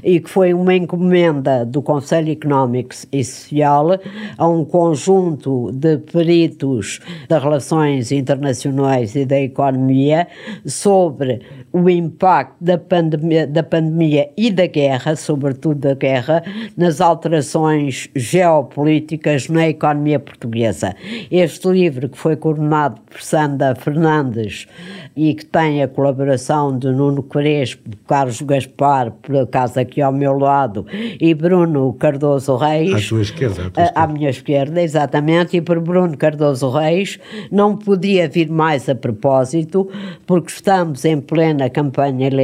e 0.03 0.20
que 0.20 0.31
foi 0.31 0.55
uma 0.55 0.74
encomenda 0.74 1.66
do 1.66 1.83
Conselho 1.83 2.33
Económico 2.33 2.94
e 3.12 3.22
Social 3.22 3.88
a 4.38 4.48
um 4.48 4.65
conjunto 4.65 5.71
de 5.71 5.98
peritos 5.98 7.00
das 7.29 7.42
relações 7.42 8.10
internacionais 8.10 9.15
e 9.15 9.27
da 9.27 9.38
economia 9.38 10.27
sobre 10.65 11.42
o 11.71 11.90
impacto 11.90 12.54
da 12.61 12.79
pandemia, 12.79 13.46
da 13.46 13.63
pandemia 13.63 14.31
e 14.37 14.50
da 14.50 14.67
guerra, 14.67 15.17
sobretudo 15.17 15.81
da 15.81 15.94
guerra, 15.94 16.42
nas 16.77 17.00
alterações 17.00 18.09
geopolíticas 18.15 19.48
na 19.48 19.69
economia 19.69 20.19
portuguesa. 20.19 20.94
Este 21.31 21.69
livro, 21.69 22.09
que 22.09 22.19
foi 22.19 22.37
coordenado 22.37 23.00
por 23.02 23.21
Sandra 23.21 23.75
Fernandes 23.75 24.67
e 25.17 25.35
que 25.35 25.44
tem 25.44 25.83
a 25.83 25.88
colaboração 25.88 26.77
de 26.77 26.90
Nuno 26.90 27.23
Crespo, 27.23 27.90
Carlos 28.07 28.40
Gaspar, 28.40 29.13
por 29.23 29.37
acaso 29.37 29.79
aqui 29.79 30.00
ao 30.00 30.13
meu 30.13 30.37
lado, 30.38 30.87
e 31.21 31.35
Bruno 31.35 31.92
Cardoso 31.94 32.57
Reis. 32.57 33.07
À 33.07 33.09
tua 33.09 33.23
esquerda. 33.23 33.67
À, 33.67 33.71
tua 33.71 33.83
esquerda. 33.85 34.00
à 34.00 34.07
minha 34.07 34.31
esquerda, 34.31 34.83
exatamente, 34.83 35.57
e 35.57 35.61
por 35.61 35.81
Bruno 35.81 36.17
Cardoso 36.17 36.71
Reis, 36.71 37.19
não 37.50 37.77
podia 37.77 38.29
vir 38.29 38.48
mais 38.50 38.88
a 38.88 38.94
propósito, 38.94 39.88
porque 40.27 40.50
estamos 40.50 41.05
em 41.05 41.21
plena 41.21 41.71
campanha 41.71 42.27
eleitoral, 42.27 42.44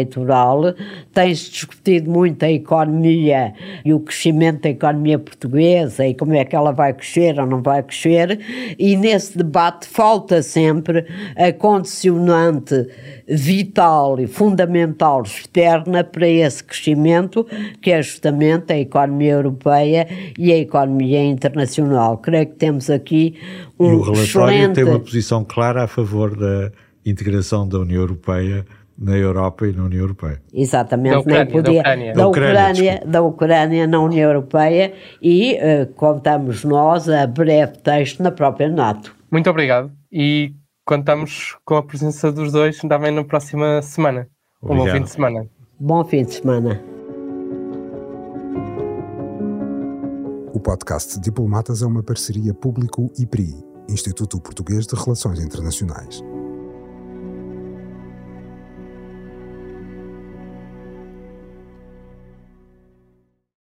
tem-se 1.13 1.51
discutido 1.51 2.11
muito 2.11 2.43
a 2.43 2.51
economia 2.51 3.53
e 3.85 3.93
o 3.93 4.01
crescimento 4.01 4.63
da 4.63 4.71
economia 4.71 5.19
portuguesa 5.19 6.07
e 6.07 6.15
como 6.15 6.35
é 6.35 6.45
que 6.45 6.55
ela 6.55 6.73
vai 6.73 6.93
crescer 6.93 7.39
ou 7.39 7.47
não 7.47 7.63
vai 7.63 7.83
crescer, 7.83 8.41
e 8.79 8.97
nesse 8.97 9.37
debate 9.37 9.87
falta 9.87 10.43
sempre 10.43 11.07
a 11.37 11.53
condicionante 11.53 12.89
vital 13.29 14.19
e 14.21 14.27
fundamental 14.27 15.23
externa 15.23 16.03
para 16.03 16.29
esse 16.29 16.63
crescimento, 16.65 17.47
que 17.81 17.91
é 17.91 18.03
justamente 18.03 18.73
a 18.73 18.79
economia 18.79 19.33
europeia 19.33 20.09
e 20.39 20.53
a 20.53 20.57
economia 20.57 21.23
internacional. 21.23 22.19
Creio 22.19 22.47
que 22.47 22.57
temos 22.57 22.91
aqui 22.91 23.37
um 23.79 23.87
e 23.87 23.95
o 23.95 24.03
relatório 24.03 24.23
excelente... 24.25 24.75
tem 24.75 24.85
uma 24.85 25.01
posição 25.01 25.45
clara 25.45 25.85
a 25.85 25.87
favor 25.87 26.37
da 26.37 26.71
integração 27.05 27.67
da 27.67 27.79
União 27.79 28.01
Europeia 28.01 28.65
na 29.01 29.17
Europa 29.17 29.67
e 29.67 29.73
na 29.73 29.85
União 29.85 30.03
Europeia. 30.03 30.43
Exatamente, 30.53 31.13
da 31.13 31.21
Ucrânia, 31.21 31.45
nem 31.45 31.53
podia, 31.53 31.83
da 31.83 31.89
Ucrânia, 31.91 32.15
da 32.15 32.29
Ucrânia, 32.29 32.53
Ucrânia, 32.53 33.03
da 33.07 33.23
Ucrânia 33.23 33.87
na 33.87 34.01
União 34.01 34.29
Europeia 34.29 34.93
e 35.23 35.55
uh, 35.55 35.87
contamos 35.95 36.63
nós 36.65 37.09
a 37.09 37.27
breve 37.27 37.79
texto 37.79 38.23
na 38.23 38.31
própria 38.31 38.69
NATO. 38.69 39.17
Muito 39.33 39.49
obrigado 39.49 39.91
e 40.13 40.53
contamos 40.85 41.57
com 41.65 41.77
a 41.77 41.83
presença 41.83 42.31
dos 42.31 42.53
dois 42.53 42.79
também 42.81 43.11
na 43.11 43.25
próxima 43.25 43.81
semana. 43.81 44.29
Obrigado. 44.61 44.85
Um 44.85 44.87
bom 44.87 44.93
fim 44.93 45.03
de 45.03 45.11
semana. 45.11 45.51
Bom 45.81 46.05
fim 46.05 46.25
de 46.25 46.35
semana. 46.35 46.91
O 50.53 50.61
podcast 50.61 51.19
Diplomatas 51.21 51.81
é 51.81 51.87
uma 51.87 52.03
parceria 52.03 52.53
público-IPRI, 52.53 53.55
Instituto 53.89 54.39
Português 54.41 54.87
de 54.87 54.95
Relações 54.95 55.41
Internacionais. 55.41 56.23